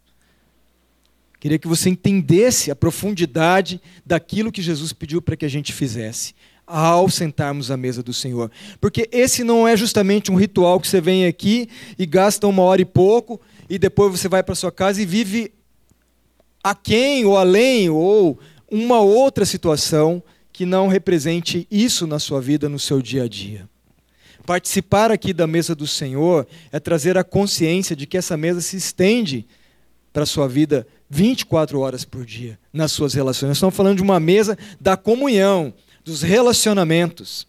Queria 1.40 1.58
que 1.58 1.68
você 1.68 1.90
entendesse 1.90 2.70
a 2.70 2.76
profundidade 2.76 3.82
daquilo 4.06 4.52
que 4.52 4.62
Jesus 4.62 4.94
pediu 4.94 5.24
para 5.24 5.36
que 5.36 5.44
a 5.44 5.50
gente 5.50 5.74
fizesse 5.74 6.36
ao 6.68 7.10
sentarmos 7.10 7.72
à 7.72 7.78
mesa 7.78 8.04
do 8.04 8.14
Senhor. 8.14 8.52
Porque 8.80 9.10
esse 9.12 9.44
não 9.44 9.68
é 9.68 9.76
justamente 9.76 10.32
um 10.32 10.36
ritual 10.36 10.80
que 10.80 10.88
você 10.88 11.02
vem 11.02 11.26
aqui 11.26 11.68
e 11.98 12.06
gasta 12.06 12.46
uma 12.46 12.62
hora 12.62 12.80
e 12.80 12.86
pouco 12.86 13.42
e 13.68 13.80
depois 13.80 14.12
você 14.12 14.30
vai 14.30 14.44
para 14.44 14.54
sua 14.54 14.72
casa 14.72 15.02
e 15.02 15.06
vive 15.08 15.52
aquém 16.64 17.26
ou 17.26 17.40
além 17.40 17.90
ou 17.90 18.38
uma 18.70 19.00
outra 19.00 19.46
situação 19.46 20.22
que 20.56 20.66
não 20.66 20.88
represente 20.88 21.68
isso 21.70 22.08
na 22.08 22.18
sua 22.18 22.40
vida, 22.40 22.70
no 22.70 22.80
seu 22.80 23.02
dia 23.02 23.24
a 23.24 23.28
dia. 23.28 23.68
Participar 24.46 25.12
aqui 25.12 25.34
da 25.34 25.46
mesa 25.46 25.76
do 25.76 25.86
Senhor 25.86 26.48
é 26.72 26.80
trazer 26.80 27.18
a 27.18 27.26
consciência 27.26 27.94
de 27.94 28.08
que 28.08 28.18
essa 28.18 28.38
mesa 28.38 28.62
se 28.62 28.78
estende 28.78 29.46
para 30.14 30.24
a 30.24 30.26
sua 30.26 30.48
vida 30.48 30.88
24 31.10 31.78
horas 31.78 32.06
por 32.06 32.24
dia, 32.24 32.58
nas 32.72 32.94
suas 32.94 33.14
relações. 33.14 33.50
Nós 33.50 33.58
estamos 33.58 33.76
falando 33.76 33.98
de 33.98 34.02
uma 34.02 34.18
mesa 34.18 34.58
da 34.80 34.96
comunhão, 34.96 35.74
dos 36.06 36.22
relacionamentos. 36.22 37.46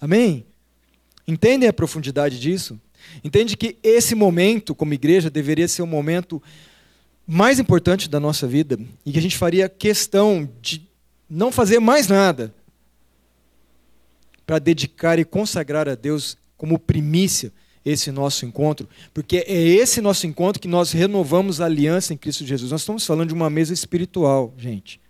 Amém? 0.00 0.46
Entendem 1.28 1.68
a 1.68 1.74
profundidade 1.74 2.40
disso? 2.40 2.80
Entende 3.22 3.54
que 3.54 3.76
esse 3.82 4.14
momento, 4.14 4.74
como 4.74 4.94
igreja, 4.94 5.28
deveria 5.28 5.68
ser 5.68 5.82
o 5.82 5.86
momento 5.86 6.42
mais 7.26 7.58
importante 7.58 8.08
da 8.08 8.18
nossa 8.18 8.46
vida 8.46 8.78
e 9.04 9.12
que 9.12 9.18
a 9.18 9.22
gente 9.22 9.36
faria 9.36 9.68
questão 9.68 10.48
de 10.62 10.89
não 11.30 11.52
fazer 11.52 11.78
mais 11.78 12.08
nada 12.08 12.52
para 14.44 14.58
dedicar 14.58 15.18
e 15.18 15.24
consagrar 15.24 15.88
a 15.88 15.94
Deus 15.94 16.36
como 16.56 16.78
primícia 16.78 17.52
esse 17.84 18.10
nosso 18.10 18.44
encontro, 18.44 18.88
porque 19.14 19.38
é 19.38 19.58
esse 19.58 20.00
nosso 20.00 20.26
encontro 20.26 20.60
que 20.60 20.68
nós 20.68 20.92
renovamos 20.92 21.60
a 21.60 21.64
aliança 21.66 22.12
em 22.12 22.16
Cristo 22.16 22.44
Jesus. 22.44 22.70
Nós 22.72 22.82
estamos 22.82 23.06
falando 23.06 23.28
de 23.28 23.34
uma 23.34 23.48
mesa 23.48 23.72
espiritual, 23.72 24.52
gente. 24.58 25.00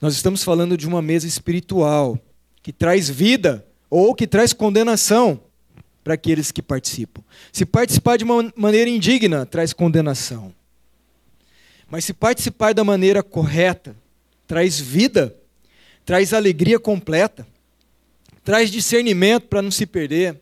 Nós 0.00 0.14
estamos 0.14 0.44
falando 0.44 0.76
de 0.76 0.86
uma 0.86 1.02
mesa 1.02 1.26
espiritual 1.26 2.18
que 2.62 2.72
traz 2.72 3.08
vida 3.08 3.66
ou 3.88 4.14
que 4.14 4.26
traz 4.26 4.52
condenação 4.52 5.40
para 6.04 6.14
aqueles 6.14 6.52
que 6.52 6.62
participam. 6.62 7.22
Se 7.52 7.66
participar 7.66 8.16
de 8.16 8.24
uma 8.24 8.52
maneira 8.54 8.88
indigna, 8.88 9.44
traz 9.44 9.72
condenação. 9.72 10.54
Mas 11.90 12.04
se 12.04 12.12
participar 12.12 12.72
da 12.72 12.84
maneira 12.84 13.22
correta, 13.22 13.96
traz 14.50 14.80
vida, 14.80 15.32
traz 16.04 16.34
alegria 16.34 16.76
completa, 16.76 17.46
traz 18.42 18.68
discernimento 18.68 19.46
para 19.46 19.62
não 19.62 19.70
se 19.70 19.86
perder, 19.86 20.40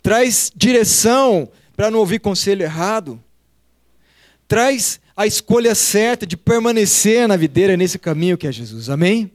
traz 0.00 0.52
direção 0.54 1.50
para 1.76 1.90
não 1.90 1.98
ouvir 1.98 2.20
conselho 2.20 2.62
errado, 2.62 3.20
traz 4.46 5.00
a 5.16 5.26
escolha 5.26 5.74
certa 5.74 6.24
de 6.24 6.36
permanecer 6.36 7.26
na 7.26 7.36
videira 7.36 7.76
nesse 7.76 7.98
caminho 7.98 8.38
que 8.38 8.46
é 8.46 8.52
Jesus. 8.52 8.88
Amém? 8.88 9.32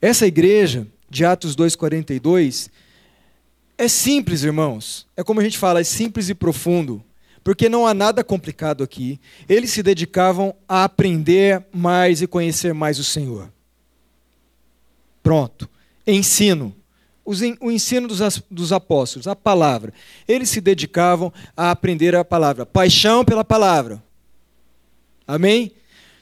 Essa 0.00 0.24
igreja 0.24 0.86
de 1.10 1.24
Atos 1.24 1.56
2:42 1.56 2.70
é 3.76 3.88
simples, 3.88 4.44
irmãos. 4.44 5.08
É 5.16 5.24
como 5.24 5.40
a 5.40 5.42
gente 5.42 5.58
fala, 5.58 5.80
é 5.80 5.84
simples 5.84 6.28
e 6.28 6.36
profundo 6.36 7.04
porque 7.42 7.68
não 7.68 7.86
há 7.86 7.94
nada 7.94 8.22
complicado 8.22 8.82
aqui. 8.84 9.20
Eles 9.48 9.70
se 9.70 9.82
dedicavam 9.82 10.54
a 10.68 10.84
aprender 10.84 11.64
mais 11.72 12.22
e 12.22 12.26
conhecer 12.26 12.72
mais 12.72 12.98
o 12.98 13.04
Senhor. 13.04 13.50
Pronto. 15.22 15.68
Ensino. 16.06 16.74
O 17.24 17.70
ensino 17.70 18.08
dos 18.50 18.72
apóstolos, 18.72 19.28
a 19.28 19.36
palavra. 19.36 19.92
Eles 20.26 20.50
se 20.50 20.60
dedicavam 20.60 21.32
a 21.56 21.70
aprender 21.70 22.16
a 22.16 22.24
palavra. 22.24 22.66
Paixão 22.66 23.24
pela 23.24 23.44
palavra. 23.44 24.02
Amém? 25.26 25.72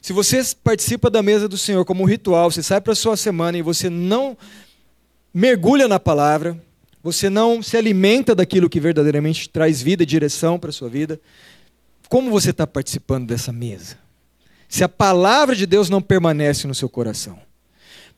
Se 0.02 0.12
você 0.12 0.42
participa 0.62 1.10
da 1.10 1.22
mesa 1.22 1.48
do 1.48 1.58
Senhor 1.58 1.84
como 1.84 2.02
um 2.02 2.06
ritual, 2.06 2.50
você 2.50 2.62
sai 2.62 2.80
para 2.80 2.92
a 2.92 2.96
sua 2.96 3.16
semana 3.16 3.56
e 3.58 3.62
você 3.62 3.88
não 3.88 4.36
mergulha 5.32 5.86
na 5.86 6.00
palavra, 6.00 6.62
você 7.02 7.30
não 7.30 7.62
se 7.62 7.76
alimenta 7.76 8.34
daquilo 8.34 8.68
que 8.68 8.80
verdadeiramente 8.80 9.48
traz 9.48 9.80
vida 9.80 10.02
e 10.02 10.06
direção 10.06 10.58
para 10.58 10.70
a 10.70 10.72
sua 10.72 10.88
vida, 10.88 11.20
como 12.08 12.30
você 12.30 12.50
está 12.50 12.66
participando 12.66 13.28
dessa 13.28 13.52
mesa? 13.52 13.96
Se 14.68 14.84
a 14.84 14.88
palavra 14.88 15.56
de 15.56 15.66
Deus 15.66 15.88
não 15.88 16.02
permanece 16.02 16.66
no 16.66 16.74
seu 16.74 16.88
coração. 16.88 17.38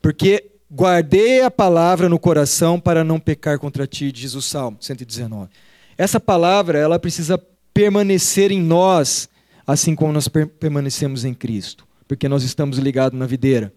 Porque 0.01 0.51
guardei 0.71 1.43
a 1.43 1.51
palavra 1.51 2.09
no 2.09 2.19
coração 2.19 2.81
para 2.81 3.05
não 3.05 3.21
pecar 3.21 3.59
contra 3.59 3.87
ti, 3.87 4.11
diz 4.11 4.35
o 4.35 4.43
Salmo 4.43 4.79
119. 4.81 5.51
Essa 5.97 6.19
palavra, 6.19 6.79
ela 6.79 6.99
precisa 6.99 7.39
permanecer 7.73 8.51
em 8.51 8.61
nós, 8.61 9.29
assim 9.67 9.95
como 9.95 10.13
nós 10.13 10.29
permanecemos 10.29 11.25
em 11.25 11.33
Cristo, 11.33 11.87
porque 12.09 12.29
nós 12.29 12.43
estamos 12.43 12.79
ligados 12.79 13.19
na 13.19 13.27
videira 13.27 13.73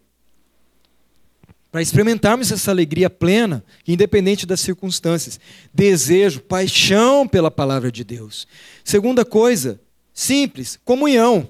para 1.75 1.81
experimentarmos 1.81 2.53
essa 2.53 2.71
alegria 2.71 3.09
plena, 3.09 3.61
independente 3.85 4.45
das 4.45 4.61
circunstâncias. 4.61 5.37
Desejo, 5.73 6.39
paixão 6.39 7.27
pela 7.27 7.51
palavra 7.51 7.91
de 7.91 8.01
Deus. 8.01 8.47
Segunda 8.81 9.25
coisa, 9.25 9.77
simples, 10.13 10.79
comunhão. 10.85 11.49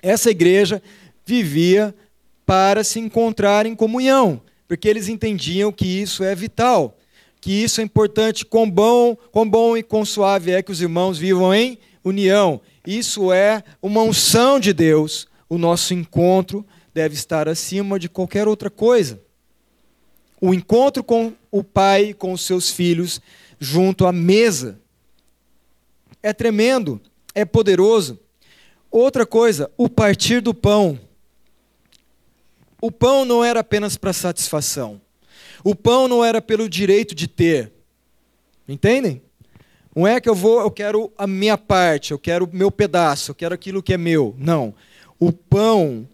Essa 0.00 0.30
igreja 0.30 0.80
vivia 1.26 1.92
para 2.46 2.84
se 2.84 3.00
encontrar 3.00 3.66
em 3.66 3.74
comunhão, 3.74 4.40
porque 4.68 4.86
eles 4.86 5.08
entendiam 5.08 5.72
que 5.72 5.84
isso 5.84 6.22
é 6.22 6.32
vital, 6.32 6.96
que 7.40 7.50
isso 7.50 7.80
é 7.80 7.84
importante. 7.84 8.44
Quão 8.44 8.70
bom, 8.70 9.16
quão 9.32 9.50
bom 9.50 9.76
e 9.76 9.82
quão 9.82 10.04
suave 10.04 10.52
é 10.52 10.62
que 10.62 10.70
os 10.70 10.80
irmãos 10.80 11.18
vivam 11.18 11.52
em 11.52 11.76
união. 12.04 12.60
Isso 12.86 13.32
é 13.32 13.64
uma 13.82 14.00
unção 14.00 14.60
de 14.60 14.72
Deus. 14.72 15.26
O 15.48 15.58
nosso 15.58 15.92
encontro 15.92 16.64
deve 16.94 17.16
estar 17.16 17.48
acima 17.48 17.98
de 17.98 18.08
qualquer 18.08 18.46
outra 18.46 18.70
coisa 18.70 19.23
o 20.46 20.52
encontro 20.52 21.02
com 21.02 21.32
o 21.50 21.64
pai, 21.64 22.12
com 22.12 22.30
os 22.30 22.42
seus 22.42 22.68
filhos, 22.68 23.18
junto 23.58 24.06
à 24.06 24.12
mesa. 24.12 24.78
É 26.22 26.34
tremendo, 26.34 27.00
é 27.34 27.46
poderoso. 27.46 28.20
Outra 28.90 29.24
coisa, 29.24 29.70
o 29.74 29.88
partir 29.88 30.42
do 30.42 30.52
pão. 30.52 31.00
o 32.78 32.92
pão 32.92 33.24
não 33.24 33.42
era 33.42 33.60
apenas 33.60 33.96
para 33.96 34.12
satisfação. 34.12 35.00
O 35.64 35.74
pão 35.74 36.06
não 36.06 36.22
era 36.22 36.42
pelo 36.42 36.68
direito 36.68 37.14
de 37.14 37.26
ter. 37.26 37.72
Entendem? 38.68 39.22
Não 39.96 40.06
é 40.06 40.20
que 40.20 40.28
eu 40.28 40.34
vou, 40.34 40.60
eu 40.60 40.70
quero 40.70 41.10
a 41.16 41.26
minha 41.26 41.56
parte, 41.56 42.10
eu 42.12 42.18
quero 42.18 42.44
o 42.44 42.54
meu 42.54 42.70
pedaço, 42.70 43.30
eu 43.30 43.34
quero 43.34 43.54
aquilo 43.54 43.82
que 43.82 43.94
é 43.94 43.96
meu. 43.96 44.34
Não. 44.36 44.74
O 45.18 45.32
pão 45.32 46.06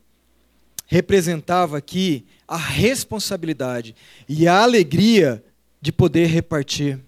representava 0.87 1.77
aqui 1.77 2.25
a 2.51 2.57
responsabilidade 2.57 3.95
e 4.29 4.49
a 4.49 4.61
alegria 4.61 5.43
de 5.81 5.93
poder 5.93 6.27
repartir. 6.27 6.99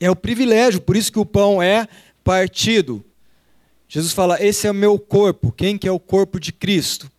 É 0.00 0.08
o 0.08 0.14
privilégio, 0.14 0.80
por 0.80 0.96
isso 0.96 1.10
que 1.10 1.18
o 1.18 1.26
pão 1.26 1.60
é 1.60 1.88
partido. 2.22 3.04
Jesus 3.88 4.12
fala: 4.12 4.40
Esse 4.40 4.68
é 4.68 4.70
o 4.70 4.74
meu 4.74 4.96
corpo. 4.96 5.50
Quem 5.50 5.76
que 5.76 5.88
é 5.88 5.92
o 5.92 5.98
corpo 5.98 6.38
de 6.38 6.52
Cristo? 6.52 7.10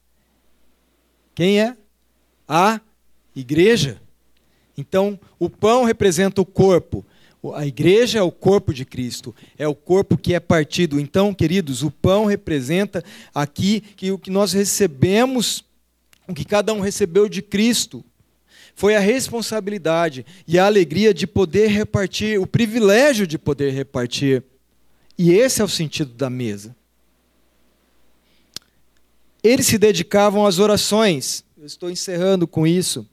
Quem 1.35 1.59
é? 1.59 1.75
A 2.47 2.79
igreja. 3.35 4.01
Então, 4.77 5.19
o 5.37 5.49
pão 5.49 5.83
representa 5.83 6.41
o 6.41 6.45
corpo. 6.45 7.05
A 7.53 7.65
igreja 7.65 8.19
é 8.19 8.21
o 8.21 8.31
corpo 8.31 8.73
de 8.73 8.85
Cristo, 8.85 9.35
é 9.57 9.67
o 9.67 9.73
corpo 9.73 10.15
que 10.15 10.33
é 10.33 10.39
partido. 10.39 10.99
Então, 10.99 11.33
queridos, 11.33 11.81
o 11.83 11.89
pão 11.89 12.25
representa 12.25 13.03
aqui 13.33 13.81
que 13.81 14.11
o 14.11 14.17
que 14.17 14.29
nós 14.29 14.53
recebemos, 14.53 15.63
o 16.27 16.33
que 16.33 16.45
cada 16.45 16.73
um 16.73 16.79
recebeu 16.79 17.27
de 17.27 17.41
Cristo, 17.41 18.03
foi 18.75 18.95
a 18.95 18.99
responsabilidade 18.99 20.25
e 20.47 20.57
a 20.57 20.65
alegria 20.65 21.13
de 21.13 21.27
poder 21.27 21.67
repartir, 21.67 22.39
o 22.39 22.47
privilégio 22.47 23.27
de 23.27 23.37
poder 23.37 23.71
repartir. 23.71 24.43
E 25.17 25.31
esse 25.31 25.61
é 25.61 25.63
o 25.63 25.69
sentido 25.69 26.13
da 26.13 26.29
mesa. 26.29 26.75
Eles 29.43 29.65
se 29.65 29.77
dedicavam 29.77 30.45
às 30.45 30.59
orações. 30.59 31.43
Eu 31.57 31.65
estou 31.65 31.89
encerrando 31.89 32.47
com 32.47 32.65
isso. 32.65 33.07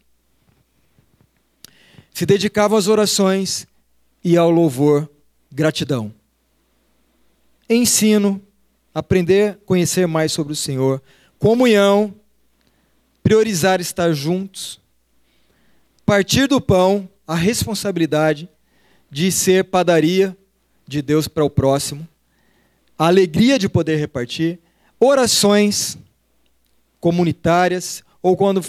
Se 2.12 2.26
dedicavam 2.26 2.76
às 2.76 2.88
orações 2.88 3.66
e 4.24 4.36
ao 4.36 4.50
louvor, 4.50 5.08
gratidão. 5.50 6.12
Ensino, 7.68 8.42
aprender 8.94 9.58
conhecer 9.64 10.06
mais 10.06 10.32
sobre 10.32 10.52
o 10.52 10.56
Senhor, 10.56 11.02
comunhão, 11.38 12.14
priorizar 13.28 13.78
estar 13.78 14.10
juntos, 14.14 14.80
partir 16.06 16.46
do 16.46 16.62
pão, 16.62 17.06
a 17.26 17.34
responsabilidade 17.34 18.48
de 19.10 19.30
ser 19.30 19.64
padaria 19.64 20.34
de 20.86 21.02
Deus 21.02 21.28
para 21.28 21.44
o 21.44 21.50
próximo, 21.50 22.08
a 22.98 23.06
alegria 23.06 23.58
de 23.58 23.68
poder 23.68 23.96
repartir, 23.96 24.58
orações, 24.98 25.98
comunitárias, 27.00 28.02
ou 28.22 28.34
quando 28.34 28.64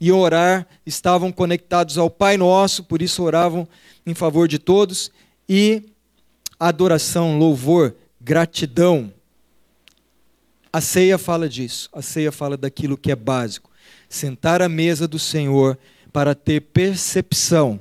iam 0.00 0.18
orar, 0.18 0.66
estavam 0.86 1.30
conectados 1.30 1.98
ao 1.98 2.08
Pai 2.08 2.38
Nosso, 2.38 2.84
por 2.84 3.02
isso 3.02 3.22
oravam 3.22 3.68
em 4.06 4.14
favor 4.14 4.48
de 4.48 4.58
todos, 4.58 5.12
e 5.46 5.82
adoração, 6.58 7.38
louvor, 7.38 7.94
gratidão. 8.18 9.12
A 10.72 10.80
ceia 10.80 11.18
fala 11.18 11.46
disso, 11.46 11.90
a 11.92 12.00
ceia 12.00 12.32
fala 12.32 12.56
daquilo 12.56 12.96
que 12.96 13.12
é 13.12 13.14
básico. 13.14 13.67
Sentar 14.08 14.62
à 14.62 14.68
mesa 14.68 15.06
do 15.06 15.18
Senhor 15.18 15.78
para 16.12 16.34
ter 16.34 16.60
percepção 16.60 17.80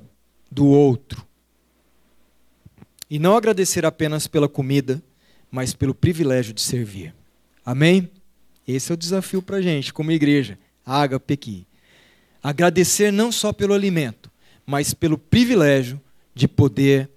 do 0.52 0.68
outro. 0.68 1.26
E 3.10 3.18
não 3.20 3.38
agradecer 3.38 3.86
apenas 3.86 4.28
pela 4.28 4.50
comida, 4.50 5.02
mas 5.50 5.74
pelo 5.74 5.96
privilégio 5.96 6.54
de 6.54 6.62
servir. 6.62 7.16
Amém? 7.66 8.10
Esse 8.68 8.92
é 8.92 8.96
o 8.96 8.98
desafio 8.98 9.42
para 9.42 9.58
a 9.58 9.62
gente, 9.62 9.94
como 9.94 10.12
igreja, 10.12 10.60
Ágape 10.86 11.34
aqui. 11.34 11.68
Agradecer 12.44 13.12
não 13.12 13.32
só 13.32 13.54
pelo 13.54 13.74
alimento, 13.74 14.30
mas 14.66 14.94
pelo 14.94 15.18
privilégio 15.18 16.00
de 16.36 16.48
poder 16.48 17.10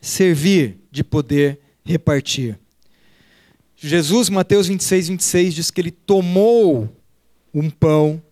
servir, 0.00 0.78
de 0.90 1.02
poder 1.02 1.58
repartir. 1.84 2.58
Jesus, 3.76 4.28
Mateus 4.28 4.66
26, 4.68 5.08
26, 5.08 5.54
diz 5.54 5.70
que 5.70 5.80
ele 5.80 5.90
tomou 5.90 6.88
um 7.52 7.70
pão, 7.70 8.22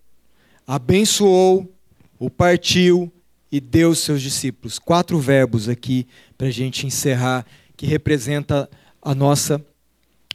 abençoou, 0.67 1.73
o 2.19 2.31
partiu 2.31 3.13
e 3.51 3.61
deu 3.61 3.89
aos 3.89 4.01
seus 4.01 4.21
discípulos. 4.21 4.79
Quatro 4.79 5.19
verbos 5.19 5.69
aqui 5.69 6.07
para 6.37 6.49
a 6.49 6.51
gente 6.51 6.87
encerrar, 6.87 7.47
que 7.77 7.87
representa 7.87 8.69
a 9.03 9.15
nossa 9.15 9.65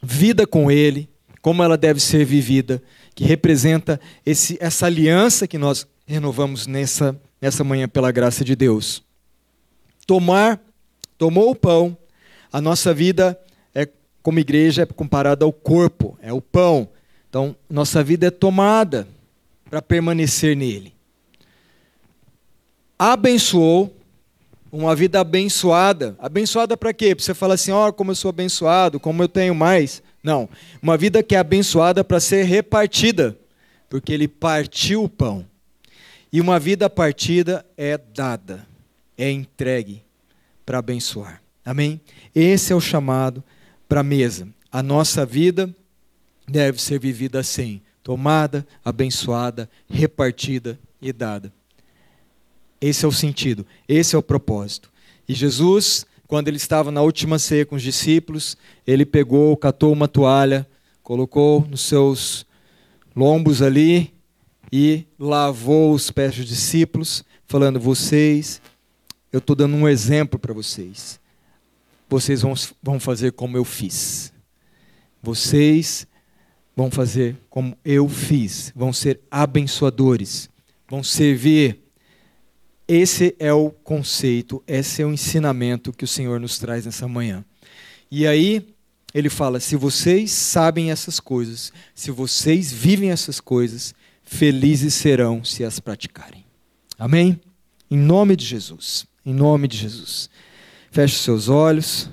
vida 0.02 0.46
com 0.46 0.70
Ele, 0.70 1.08
como 1.42 1.62
ela 1.62 1.76
deve 1.76 2.00
ser 2.00 2.24
vivida, 2.24 2.82
que 3.14 3.24
representa 3.24 4.00
esse, 4.24 4.56
essa 4.60 4.86
aliança 4.86 5.46
que 5.46 5.58
nós 5.58 5.86
renovamos 6.06 6.66
nessa, 6.66 7.18
nessa 7.40 7.64
manhã 7.64 7.88
pela 7.88 8.12
graça 8.12 8.44
de 8.44 8.54
Deus. 8.54 9.02
Tomar, 10.06 10.60
tomou 11.18 11.50
o 11.50 11.54
pão, 11.54 11.96
a 12.52 12.60
nossa 12.60 12.92
vida 12.92 13.38
é 13.74 13.88
como 14.22 14.38
igreja 14.38 14.82
é 14.82 14.86
comparada 14.86 15.44
ao 15.44 15.52
corpo, 15.52 16.18
é 16.20 16.32
o 16.32 16.40
pão. 16.40 16.88
Então, 17.28 17.54
nossa 17.68 18.02
vida 18.02 18.26
é 18.26 18.30
tomada 18.30 19.06
para 19.70 19.80
permanecer 19.80 20.56
nele. 20.56 20.92
Abençoou, 22.98 23.96
uma 24.70 24.94
vida 24.94 25.20
abençoada. 25.20 26.16
Abençoada 26.18 26.76
para 26.76 26.92
quê? 26.92 27.14
Para 27.14 27.24
você 27.24 27.32
falar 27.32 27.54
assim, 27.54 27.70
ó, 27.70 27.88
oh, 27.88 27.92
como 27.92 28.10
eu 28.10 28.16
sou 28.16 28.28
abençoado, 28.28 28.98
como 28.98 29.22
eu 29.22 29.28
tenho 29.28 29.54
mais. 29.54 30.02
Não. 30.22 30.48
Uma 30.82 30.96
vida 30.96 31.22
que 31.22 31.34
é 31.34 31.38
abençoada 31.38 32.04
para 32.04 32.20
ser 32.20 32.44
repartida, 32.44 33.38
porque 33.88 34.12
ele 34.12 34.28
partiu 34.28 35.04
o 35.04 35.08
pão. 35.08 35.46
E 36.32 36.40
uma 36.40 36.58
vida 36.58 36.90
partida 36.90 37.64
é 37.76 37.96
dada, 37.96 38.66
é 39.16 39.30
entregue 39.30 40.02
para 40.66 40.78
abençoar. 40.78 41.42
Amém? 41.64 42.00
Esse 42.34 42.72
é 42.72 42.76
o 42.76 42.80
chamado 42.80 43.42
para 43.88 44.00
a 44.00 44.04
mesa. 44.04 44.48
A 44.70 44.82
nossa 44.82 45.24
vida 45.26 45.74
deve 46.46 46.80
ser 46.80 47.00
vivida 47.00 47.40
assim: 47.40 47.80
tomada, 48.10 48.66
abençoada, 48.84 49.70
repartida 49.88 50.76
e 51.00 51.12
dada. 51.12 51.52
Esse 52.80 53.04
é 53.04 53.08
o 53.08 53.12
sentido, 53.12 53.64
esse 53.86 54.16
é 54.16 54.18
o 54.18 54.22
propósito. 54.22 54.90
E 55.28 55.32
Jesus, 55.32 56.04
quando 56.26 56.48
ele 56.48 56.56
estava 56.56 56.90
na 56.90 57.02
última 57.02 57.38
ceia 57.38 57.64
com 57.64 57.76
os 57.76 57.82
discípulos, 57.82 58.56
ele 58.84 59.06
pegou, 59.06 59.56
catou 59.56 59.92
uma 59.92 60.08
toalha, 60.08 60.66
colocou 61.04 61.64
nos 61.70 61.82
seus 61.82 62.44
lombos 63.14 63.62
ali 63.62 64.12
e 64.72 65.04
lavou 65.16 65.94
os 65.94 66.10
pés 66.10 66.34
dos 66.34 66.48
discípulos, 66.48 67.22
falando: 67.46 67.78
Vocês, 67.78 68.60
eu 69.32 69.38
estou 69.38 69.54
dando 69.54 69.76
um 69.76 69.88
exemplo 69.88 70.36
para 70.36 70.52
vocês. 70.52 71.20
Vocês 72.08 72.42
vão, 72.42 72.54
vão 72.82 72.98
fazer 72.98 73.30
como 73.30 73.56
eu 73.56 73.64
fiz. 73.64 74.32
Vocês 75.22 76.08
vão 76.80 76.90
fazer 76.90 77.36
como 77.50 77.76
eu 77.84 78.08
fiz. 78.08 78.72
Vão 78.74 78.90
ser 78.90 79.20
abençoadores. 79.30 80.48
Vão 80.88 81.02
servir 81.02 81.78
esse 82.88 83.36
é 83.38 83.52
o 83.52 83.70
conceito, 83.70 84.64
esse 84.66 85.02
é 85.02 85.06
o 85.06 85.12
ensinamento 85.12 85.92
que 85.92 86.04
o 86.04 86.08
Senhor 86.08 86.40
nos 86.40 86.58
traz 86.58 86.86
nessa 86.86 87.06
manhã. 87.06 87.44
E 88.10 88.26
aí, 88.26 88.66
ele 89.12 89.28
fala: 89.28 89.60
se 89.60 89.76
vocês 89.76 90.32
sabem 90.32 90.90
essas 90.90 91.20
coisas, 91.20 91.70
se 91.94 92.10
vocês 92.10 92.72
vivem 92.72 93.10
essas 93.10 93.40
coisas, 93.40 93.94
felizes 94.22 94.94
serão 94.94 95.44
se 95.44 95.62
as 95.62 95.78
praticarem. 95.78 96.46
Amém? 96.98 97.38
Em 97.90 97.98
nome 97.98 98.34
de 98.34 98.46
Jesus. 98.46 99.06
Em 99.24 99.34
nome 99.34 99.68
de 99.68 99.76
Jesus. 99.76 100.30
Feche 100.90 101.18
seus 101.18 101.48
olhos. 101.48 102.10